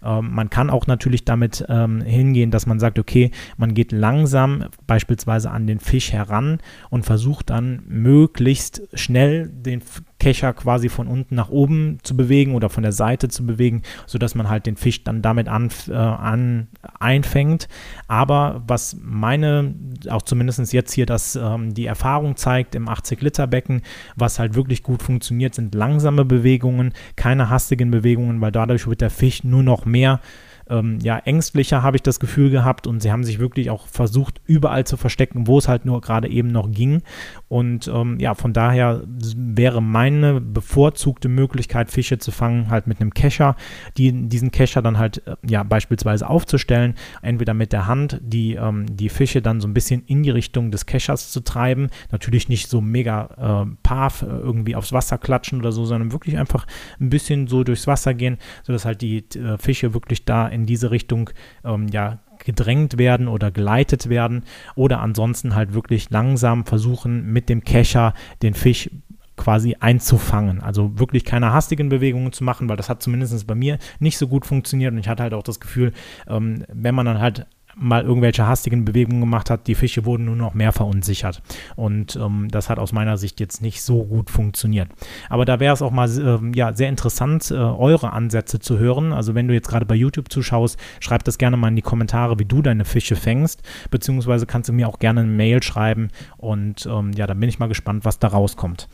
Ähm, 0.04 0.32
man 0.32 0.50
kann 0.50 0.70
auch 0.70 0.86
natürlich 0.86 1.24
damit 1.24 1.64
ähm, 1.68 2.02
hingehen, 2.02 2.50
dass 2.50 2.66
man 2.66 2.78
sagt, 2.78 2.98
okay, 2.98 3.30
man 3.56 3.74
geht 3.74 3.92
langsam 3.92 4.66
beispielsweise 4.86 5.50
an 5.50 5.66
den 5.66 5.80
Fisch 5.80 6.12
heran 6.12 6.58
und 6.90 7.06
versucht 7.06 7.50
dann 7.50 7.75
möglichst 7.86 8.82
schnell 8.94 9.48
den 9.48 9.82
Kescher 10.18 10.54
quasi 10.54 10.88
von 10.88 11.08
unten 11.08 11.34
nach 11.34 11.50
oben 11.50 11.98
zu 12.02 12.16
bewegen 12.16 12.54
oder 12.54 12.70
von 12.70 12.82
der 12.82 12.92
Seite 12.92 13.28
zu 13.28 13.44
bewegen, 13.44 13.82
sodass 14.06 14.34
man 14.34 14.48
halt 14.48 14.66
den 14.66 14.76
Fisch 14.76 15.04
dann 15.04 15.22
damit 15.22 15.48
an, 15.48 15.70
äh, 15.88 15.92
an 15.92 16.68
einfängt. 16.98 17.68
Aber 18.08 18.62
was 18.66 18.96
meine, 19.00 19.74
auch 20.08 20.22
zumindest 20.22 20.72
jetzt 20.72 20.92
hier, 20.92 21.06
dass 21.06 21.36
ähm, 21.36 21.74
die 21.74 21.86
Erfahrung 21.86 22.36
zeigt 22.36 22.74
im 22.74 22.88
80-Liter-Becken, 22.88 23.82
was 24.16 24.38
halt 24.38 24.54
wirklich 24.54 24.82
gut 24.82 25.02
funktioniert, 25.02 25.54
sind 25.54 25.74
langsame 25.74 26.24
Bewegungen, 26.24 26.94
keine 27.16 27.50
hastigen 27.50 27.90
Bewegungen, 27.90 28.40
weil 28.40 28.52
dadurch 28.52 28.86
wird 28.86 29.02
der 29.02 29.10
Fisch 29.10 29.44
nur 29.44 29.62
noch 29.62 29.84
mehr 29.84 30.20
ähm, 30.68 30.98
ja, 31.02 31.18
ängstlicher, 31.18 31.82
habe 31.82 31.96
ich 31.96 32.02
das 32.02 32.20
Gefühl 32.20 32.50
gehabt. 32.50 32.86
Und 32.86 33.00
sie 33.00 33.12
haben 33.12 33.24
sich 33.24 33.38
wirklich 33.38 33.70
auch 33.70 33.86
versucht, 33.86 34.40
überall 34.46 34.84
zu 34.84 34.96
verstecken, 34.96 35.46
wo 35.46 35.58
es 35.58 35.68
halt 35.68 35.84
nur 35.84 36.00
gerade 36.00 36.28
eben 36.28 36.48
noch 36.48 36.70
ging. 36.70 37.02
Und 37.48 37.88
ähm, 37.88 38.18
ja, 38.18 38.34
von 38.34 38.52
daher 38.52 39.02
wäre 39.36 39.82
meine 39.82 40.40
bevorzugte 40.40 41.28
Möglichkeit, 41.28 41.90
Fische 41.90 42.18
zu 42.18 42.32
fangen, 42.32 42.70
halt 42.70 42.86
mit 42.86 43.00
einem 43.00 43.14
Kescher, 43.14 43.56
die, 43.96 44.28
diesen 44.28 44.50
Kescher 44.50 44.82
dann 44.82 44.98
halt 44.98 45.26
äh, 45.26 45.36
ja 45.48 45.62
beispielsweise 45.62 46.28
aufzustellen, 46.28 46.94
entweder 47.22 47.54
mit 47.54 47.72
der 47.72 47.86
Hand, 47.86 48.20
die, 48.22 48.54
ähm, 48.54 48.86
die 48.96 49.08
Fische 49.08 49.42
dann 49.42 49.60
so 49.60 49.68
ein 49.68 49.74
bisschen 49.74 50.02
in 50.06 50.22
die 50.22 50.30
Richtung 50.30 50.70
des 50.70 50.86
Keschers 50.86 51.30
zu 51.30 51.40
treiben. 51.40 51.88
Natürlich 52.10 52.48
nicht 52.48 52.68
so 52.68 52.80
mega 52.80 53.64
äh, 53.66 53.76
paf 53.82 54.22
äh, 54.22 54.26
irgendwie 54.26 54.76
aufs 54.76 54.92
Wasser 54.92 55.18
klatschen 55.18 55.60
oder 55.60 55.72
so, 55.72 55.84
sondern 55.84 56.12
wirklich 56.12 56.38
einfach 56.38 56.66
ein 57.00 57.10
bisschen 57.10 57.46
so 57.46 57.64
durchs 57.64 57.86
Wasser 57.86 58.14
gehen, 58.14 58.38
sodass 58.64 58.84
halt 58.84 59.02
die 59.02 59.18
äh, 59.36 59.58
Fische 59.58 59.94
wirklich 59.94 60.24
da 60.24 60.48
in 60.56 60.66
diese 60.66 60.90
Richtung 60.90 61.30
ähm, 61.64 61.86
ja 61.88 62.18
gedrängt 62.44 62.98
werden 62.98 63.28
oder 63.28 63.50
geleitet 63.50 64.08
werden 64.08 64.44
oder 64.74 65.00
ansonsten 65.00 65.54
halt 65.54 65.74
wirklich 65.74 66.10
langsam 66.10 66.64
versuchen 66.64 67.32
mit 67.32 67.48
dem 67.48 67.64
Kescher 67.64 68.14
den 68.42 68.54
Fisch 68.54 68.90
quasi 69.36 69.76
einzufangen. 69.78 70.60
Also 70.60 70.98
wirklich 70.98 71.24
keine 71.24 71.52
hastigen 71.52 71.88
Bewegungen 71.88 72.32
zu 72.32 72.42
machen, 72.42 72.68
weil 72.68 72.76
das 72.76 72.88
hat 72.88 73.02
zumindest 73.02 73.46
bei 73.46 73.54
mir 73.54 73.78
nicht 74.00 74.18
so 74.18 74.28
gut 74.28 74.46
funktioniert 74.46 74.92
und 74.92 74.98
ich 74.98 75.08
hatte 75.08 75.22
halt 75.22 75.34
auch 75.34 75.42
das 75.42 75.60
Gefühl, 75.60 75.92
ähm, 76.26 76.64
wenn 76.68 76.94
man 76.94 77.06
dann 77.06 77.20
halt 77.20 77.46
mal 77.78 78.02
irgendwelche 78.02 78.46
hastigen 78.46 78.84
Bewegungen 78.86 79.20
gemacht 79.20 79.50
hat, 79.50 79.66
die 79.66 79.74
Fische 79.74 80.06
wurden 80.06 80.24
nur 80.24 80.36
noch 80.36 80.54
mehr 80.54 80.72
verunsichert. 80.72 81.42
Und 81.76 82.16
ähm, 82.16 82.48
das 82.50 82.70
hat 82.70 82.78
aus 82.78 82.92
meiner 82.92 83.18
Sicht 83.18 83.38
jetzt 83.38 83.60
nicht 83.60 83.82
so 83.82 84.04
gut 84.04 84.30
funktioniert. 84.30 84.88
Aber 85.28 85.44
da 85.44 85.60
wäre 85.60 85.74
es 85.74 85.82
auch 85.82 85.90
mal 85.90 86.08
äh, 86.08 86.56
ja, 86.56 86.72
sehr 86.72 86.88
interessant, 86.88 87.50
äh, 87.50 87.54
eure 87.54 88.12
Ansätze 88.12 88.58
zu 88.60 88.78
hören. 88.78 89.12
Also 89.12 89.34
wenn 89.34 89.46
du 89.46 89.54
jetzt 89.54 89.68
gerade 89.68 89.84
bei 89.84 89.94
YouTube 89.94 90.32
zuschaust, 90.32 90.78
schreib 91.00 91.24
das 91.24 91.36
gerne 91.36 91.58
mal 91.58 91.68
in 91.68 91.76
die 91.76 91.82
Kommentare, 91.82 92.38
wie 92.38 92.46
du 92.46 92.62
deine 92.62 92.86
Fische 92.86 93.14
fängst. 93.14 93.62
Beziehungsweise 93.90 94.46
kannst 94.46 94.70
du 94.70 94.72
mir 94.72 94.88
auch 94.88 94.98
gerne 94.98 95.20
eine 95.20 95.30
Mail 95.30 95.62
schreiben. 95.62 96.08
Und 96.38 96.86
ähm, 96.86 97.12
ja, 97.12 97.26
dann 97.26 97.38
bin 97.38 97.50
ich 97.50 97.58
mal 97.58 97.68
gespannt, 97.68 98.06
was 98.06 98.18
da 98.18 98.28
rauskommt. 98.28 98.88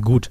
Gut. 0.00 0.30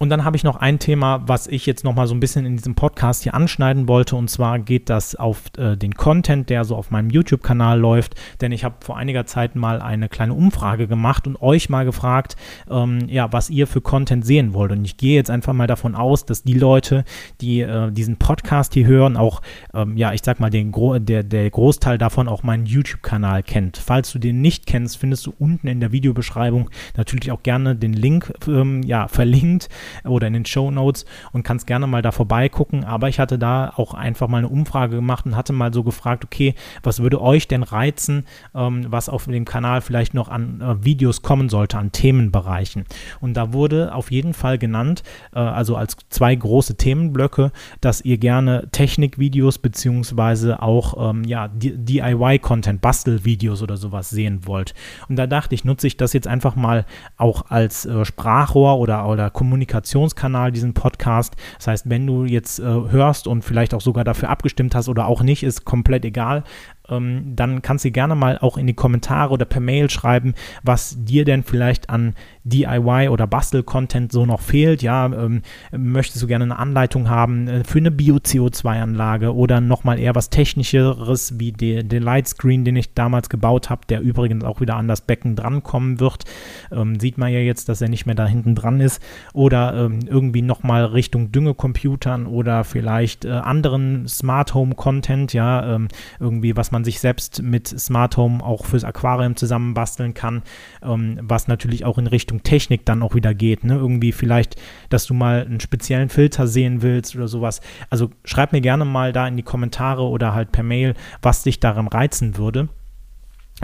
Und 0.00 0.10
dann 0.10 0.24
habe 0.24 0.36
ich 0.36 0.44
noch 0.44 0.54
ein 0.54 0.78
Thema, 0.78 1.22
was 1.26 1.48
ich 1.48 1.66
jetzt 1.66 1.82
noch 1.82 1.92
mal 1.92 2.06
so 2.06 2.14
ein 2.14 2.20
bisschen 2.20 2.46
in 2.46 2.56
diesem 2.56 2.76
Podcast 2.76 3.24
hier 3.24 3.34
anschneiden 3.34 3.88
wollte. 3.88 4.14
Und 4.14 4.30
zwar 4.30 4.60
geht 4.60 4.88
das 4.88 5.16
auf 5.16 5.42
äh, 5.58 5.76
den 5.76 5.94
Content, 5.94 6.48
der 6.50 6.64
so 6.64 6.76
auf 6.76 6.92
meinem 6.92 7.10
YouTube-Kanal 7.10 7.80
läuft. 7.80 8.14
Denn 8.40 8.52
ich 8.52 8.62
habe 8.62 8.76
vor 8.80 8.96
einiger 8.96 9.26
Zeit 9.26 9.56
mal 9.56 9.82
eine 9.82 10.08
kleine 10.08 10.34
Umfrage 10.34 10.86
gemacht 10.86 11.26
und 11.26 11.42
euch 11.42 11.68
mal 11.68 11.84
gefragt, 11.84 12.36
ähm, 12.70 13.08
ja, 13.08 13.32
was 13.32 13.50
ihr 13.50 13.66
für 13.66 13.80
Content 13.80 14.24
sehen 14.24 14.54
wollt. 14.54 14.70
Und 14.70 14.84
ich 14.84 14.98
gehe 14.98 15.16
jetzt 15.16 15.30
einfach 15.30 15.52
mal 15.52 15.66
davon 15.66 15.96
aus, 15.96 16.24
dass 16.24 16.44
die 16.44 16.54
Leute, 16.54 17.04
die 17.40 17.62
äh, 17.62 17.90
diesen 17.90 18.18
Podcast 18.18 18.74
hier 18.74 18.86
hören, 18.86 19.16
auch, 19.16 19.42
ähm, 19.74 19.96
ja, 19.96 20.12
ich 20.12 20.22
sag 20.22 20.38
mal, 20.38 20.50
den 20.50 20.70
Gro 20.70 21.00
der, 21.00 21.24
der 21.24 21.50
Großteil 21.50 21.98
davon 21.98 22.28
auch 22.28 22.44
meinen 22.44 22.66
YouTube-Kanal 22.66 23.42
kennt. 23.42 23.76
Falls 23.76 24.12
du 24.12 24.20
den 24.20 24.42
nicht 24.42 24.66
kennst, 24.66 24.96
findest 24.96 25.26
du 25.26 25.34
unten 25.40 25.66
in 25.66 25.80
der 25.80 25.90
Videobeschreibung 25.90 26.70
natürlich 26.96 27.32
auch 27.32 27.42
gerne 27.42 27.74
den 27.74 27.94
Link, 27.94 28.32
ähm, 28.46 28.84
ja, 28.84 29.08
verlinkt 29.08 29.68
oder 30.04 30.26
in 30.26 30.32
den 30.32 30.46
Show 30.46 30.70
Notes 30.70 31.04
und 31.32 31.42
kannst 31.42 31.66
gerne 31.66 31.86
mal 31.86 32.02
da 32.02 32.12
vorbeigucken. 32.12 32.84
Aber 32.84 33.08
ich 33.08 33.18
hatte 33.18 33.38
da 33.38 33.72
auch 33.76 33.94
einfach 33.94 34.28
mal 34.28 34.38
eine 34.38 34.48
Umfrage 34.48 34.96
gemacht 34.96 35.26
und 35.26 35.36
hatte 35.36 35.52
mal 35.52 35.72
so 35.72 35.82
gefragt, 35.82 36.24
okay, 36.24 36.54
was 36.82 37.00
würde 37.00 37.20
euch 37.20 37.48
denn 37.48 37.62
reizen, 37.62 38.24
ähm, 38.54 38.86
was 38.88 39.08
auf 39.08 39.24
dem 39.24 39.44
Kanal 39.44 39.80
vielleicht 39.80 40.14
noch 40.14 40.28
an 40.28 40.60
äh, 40.60 40.84
Videos 40.84 41.22
kommen 41.22 41.48
sollte, 41.48 41.78
an 41.78 41.92
Themenbereichen. 41.92 42.84
Und 43.20 43.34
da 43.34 43.52
wurde 43.52 43.94
auf 43.94 44.10
jeden 44.10 44.34
Fall 44.34 44.58
genannt, 44.58 45.02
äh, 45.34 45.38
also 45.38 45.76
als 45.76 45.96
zwei 46.08 46.34
große 46.34 46.76
Themenblöcke, 46.76 47.52
dass 47.80 48.00
ihr 48.00 48.18
gerne 48.18 48.68
Technikvideos 48.72 49.58
beziehungsweise 49.58 50.62
auch 50.62 51.10
ähm, 51.10 51.24
ja, 51.24 51.48
DIY-Content, 51.48 52.80
Bastelvideos 52.80 53.62
oder 53.62 53.76
sowas 53.76 54.10
sehen 54.10 54.46
wollt. 54.46 54.74
Und 55.08 55.16
da 55.16 55.26
dachte 55.26 55.54
ich, 55.54 55.64
nutze 55.64 55.86
ich 55.86 55.96
das 55.96 56.12
jetzt 56.12 56.26
einfach 56.26 56.56
mal 56.56 56.84
auch 57.16 57.50
als 57.50 57.86
äh, 57.86 58.04
Sprachrohr 58.04 58.78
oder, 58.78 59.08
oder 59.08 59.30
Kommunikation 59.30 59.77
Kommunikationskanal, 59.78 60.52
diesen 60.52 60.74
Podcast. 60.74 61.34
Das 61.56 61.66
heißt, 61.68 61.90
wenn 61.90 62.06
du 62.06 62.24
jetzt 62.24 62.58
äh, 62.58 62.62
hörst 62.62 63.26
und 63.26 63.42
vielleicht 63.42 63.74
auch 63.74 63.80
sogar 63.80 64.04
dafür 64.04 64.28
abgestimmt 64.28 64.74
hast 64.74 64.88
oder 64.88 65.06
auch 65.06 65.22
nicht, 65.22 65.42
ist 65.42 65.64
komplett 65.64 66.04
egal 66.04 66.44
ähm, 66.88 67.34
dann 67.36 67.62
kannst 67.62 67.84
du 67.84 67.90
gerne 67.90 68.14
mal 68.14 68.38
auch 68.38 68.56
in 68.56 68.66
die 68.66 68.74
Kommentare 68.74 69.32
oder 69.32 69.44
per 69.44 69.60
Mail 69.60 69.90
schreiben, 69.90 70.34
was 70.62 70.96
dir 70.98 71.24
denn 71.24 71.42
vielleicht 71.42 71.90
an 71.90 72.14
DIY 72.44 73.08
oder 73.08 73.26
Bastel-Content 73.26 74.12
so 74.12 74.26
noch 74.26 74.40
fehlt. 74.40 74.82
Ja, 74.82 75.06
ähm, 75.06 75.42
möchtest 75.70 76.22
du 76.22 76.26
gerne 76.26 76.44
eine 76.44 76.58
Anleitung 76.58 77.08
haben 77.08 77.48
äh, 77.48 77.64
für 77.64 77.78
eine 77.78 77.90
Bio-CO2-Anlage 77.90 79.34
oder 79.34 79.60
nochmal 79.60 79.98
eher 79.98 80.14
was 80.14 80.30
Technischeres 80.30 81.38
wie 81.38 81.52
den 81.52 82.02
Lightscreen, 82.02 82.64
den 82.64 82.76
ich 82.76 82.94
damals 82.94 83.28
gebaut 83.28 83.70
habe, 83.70 83.82
der 83.88 84.00
übrigens 84.00 84.44
auch 84.44 84.60
wieder 84.60 84.76
an 84.76 84.88
das 84.88 85.02
Becken 85.02 85.36
drankommen 85.36 86.00
wird. 86.00 86.24
Ähm, 86.72 86.98
sieht 86.98 87.18
man 87.18 87.32
ja 87.32 87.40
jetzt, 87.40 87.68
dass 87.68 87.80
er 87.80 87.88
nicht 87.88 88.06
mehr 88.06 88.14
da 88.14 88.26
hinten 88.26 88.54
dran 88.54 88.80
ist. 88.80 89.02
Oder 89.32 89.74
ähm, 89.74 90.00
irgendwie 90.06 90.42
nochmal 90.42 90.84
Richtung 90.86 91.32
Düngecomputern 91.32 92.26
oder 92.26 92.64
vielleicht 92.64 93.24
äh, 93.24 93.30
anderen 93.30 94.08
Smart 94.08 94.54
Home 94.54 94.74
Content, 94.74 95.32
ja, 95.32 95.74
ähm, 95.74 95.88
irgendwie 96.20 96.56
was 96.56 96.70
man 96.70 96.77
man 96.78 96.84
sich 96.84 97.00
selbst 97.00 97.42
mit 97.42 97.66
Smart 97.66 98.16
Home 98.16 98.42
auch 98.42 98.64
fürs 98.64 98.84
Aquarium 98.84 99.34
zusammenbasteln 99.34 100.14
kann, 100.14 100.42
ähm, 100.80 101.18
was 101.22 101.48
natürlich 101.48 101.84
auch 101.84 101.98
in 101.98 102.06
Richtung 102.06 102.44
Technik 102.44 102.86
dann 102.86 103.02
auch 103.02 103.16
wieder 103.16 103.34
geht. 103.34 103.64
Ne? 103.64 103.74
Irgendwie 103.74 104.12
vielleicht, 104.12 104.54
dass 104.88 105.04
du 105.06 105.12
mal 105.12 105.44
einen 105.44 105.58
speziellen 105.58 106.08
Filter 106.08 106.46
sehen 106.46 106.80
willst 106.80 107.16
oder 107.16 107.26
sowas. 107.26 107.60
Also 107.90 108.10
schreib 108.24 108.52
mir 108.52 108.60
gerne 108.60 108.84
mal 108.84 109.12
da 109.12 109.26
in 109.26 109.36
die 109.36 109.42
Kommentare 109.42 110.04
oder 110.04 110.34
halt 110.34 110.52
per 110.52 110.62
Mail, 110.62 110.94
was 111.20 111.42
dich 111.42 111.58
daran 111.58 111.88
reizen 111.88 112.36
würde. 112.36 112.68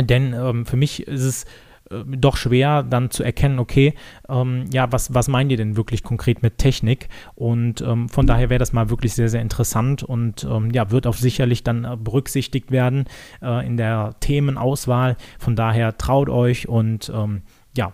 Denn 0.01 0.33
ähm, 0.33 0.67
für 0.67 0.77
mich 0.77 1.07
ist 1.07 1.23
es 1.23 1.45
doch 1.91 2.37
schwer 2.37 2.83
dann 2.83 3.11
zu 3.11 3.23
erkennen, 3.23 3.59
okay, 3.59 3.95
ähm, 4.29 4.65
ja, 4.73 4.91
was, 4.91 5.13
was 5.15 5.29
meint 5.29 5.51
ihr 5.51 5.57
denn 5.57 5.77
wirklich 5.77 6.03
konkret 6.03 6.43
mit 6.43 6.59
Technik? 6.59 7.09
Und 7.35 7.81
ähm, 7.83 8.09
von 8.09 8.27
daher 8.27 8.51
wäre 8.51 8.59
das 8.59 8.73
mal 8.73 8.91
wirklich 8.91 9.15
sehr, 9.15 9.29
sehr 9.29 9.43
interessant 9.43 10.03
und 10.03 10.45
ähm, 10.45 10.71
ja, 10.71 10.91
wird 10.91 11.07
auch 11.07 11.15
sicherlich 11.15 11.63
dann 11.63 11.85
äh, 11.85 11.97
berücksichtigt 11.97 12.71
werden 12.71 13.05
äh, 13.43 13.67
in 13.67 13.77
der 13.77 14.15
Themenauswahl. 14.21 15.17
Von 15.39 15.57
daher 15.57 15.99
traut 15.99 16.29
euch 16.29 16.69
und 16.69 17.13
ähm, 17.15 17.43
ja, 17.77 17.93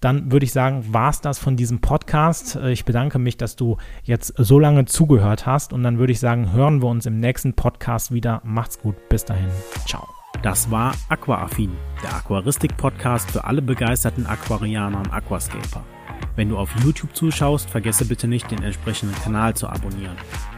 dann 0.00 0.32
würde 0.32 0.44
ich 0.44 0.52
sagen, 0.52 0.92
war 0.92 1.10
es 1.10 1.20
das 1.20 1.38
von 1.38 1.56
diesem 1.56 1.80
Podcast. 1.80 2.56
Äh, 2.56 2.72
ich 2.72 2.84
bedanke 2.84 3.18
mich, 3.18 3.36
dass 3.36 3.56
du 3.56 3.76
jetzt 4.02 4.34
so 4.36 4.58
lange 4.58 4.86
zugehört 4.86 5.46
hast 5.46 5.72
und 5.72 5.82
dann 5.82 5.98
würde 5.98 6.12
ich 6.12 6.20
sagen, 6.20 6.52
hören 6.52 6.82
wir 6.82 6.88
uns 6.88 7.06
im 7.06 7.20
nächsten 7.20 7.54
Podcast 7.54 8.12
wieder. 8.12 8.40
Macht's 8.44 8.80
gut, 8.80 8.96
bis 9.08 9.24
dahin. 9.24 9.48
Ciao. 9.86 10.19
Das 10.42 10.70
war 10.70 10.94
Aquaaffin, 11.10 11.70
der 12.02 12.16
Aquaristik-Podcast 12.16 13.30
für 13.30 13.44
alle 13.44 13.60
begeisterten 13.60 14.24
Aquarianer 14.24 14.98
und 14.98 15.12
Aquascaper. 15.12 15.84
Wenn 16.34 16.48
du 16.48 16.56
auf 16.56 16.70
YouTube 16.82 17.14
zuschaust, 17.14 17.68
vergesse 17.68 18.06
bitte 18.06 18.26
nicht, 18.26 18.50
den 18.50 18.62
entsprechenden 18.62 19.14
Kanal 19.16 19.54
zu 19.54 19.68
abonnieren. 19.68 20.16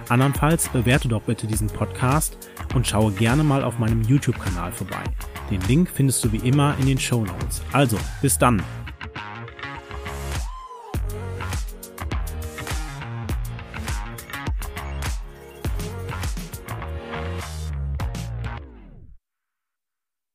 Andernfalls 0.08 0.68
bewerte 0.68 1.08
doch 1.08 1.22
bitte 1.22 1.48
diesen 1.48 1.66
Podcast 1.66 2.38
und 2.74 2.86
schaue 2.86 3.10
gerne 3.10 3.42
mal 3.42 3.64
auf 3.64 3.80
meinem 3.80 4.02
YouTube-Kanal 4.02 4.70
vorbei. 4.70 5.02
Den 5.50 5.60
Link 5.62 5.90
findest 5.92 6.22
du 6.24 6.30
wie 6.30 6.48
immer 6.48 6.76
in 6.78 6.86
den 6.86 6.98
Show 6.98 7.24
Notes. 7.24 7.62
Also, 7.72 7.98
bis 8.20 8.38
dann! 8.38 8.62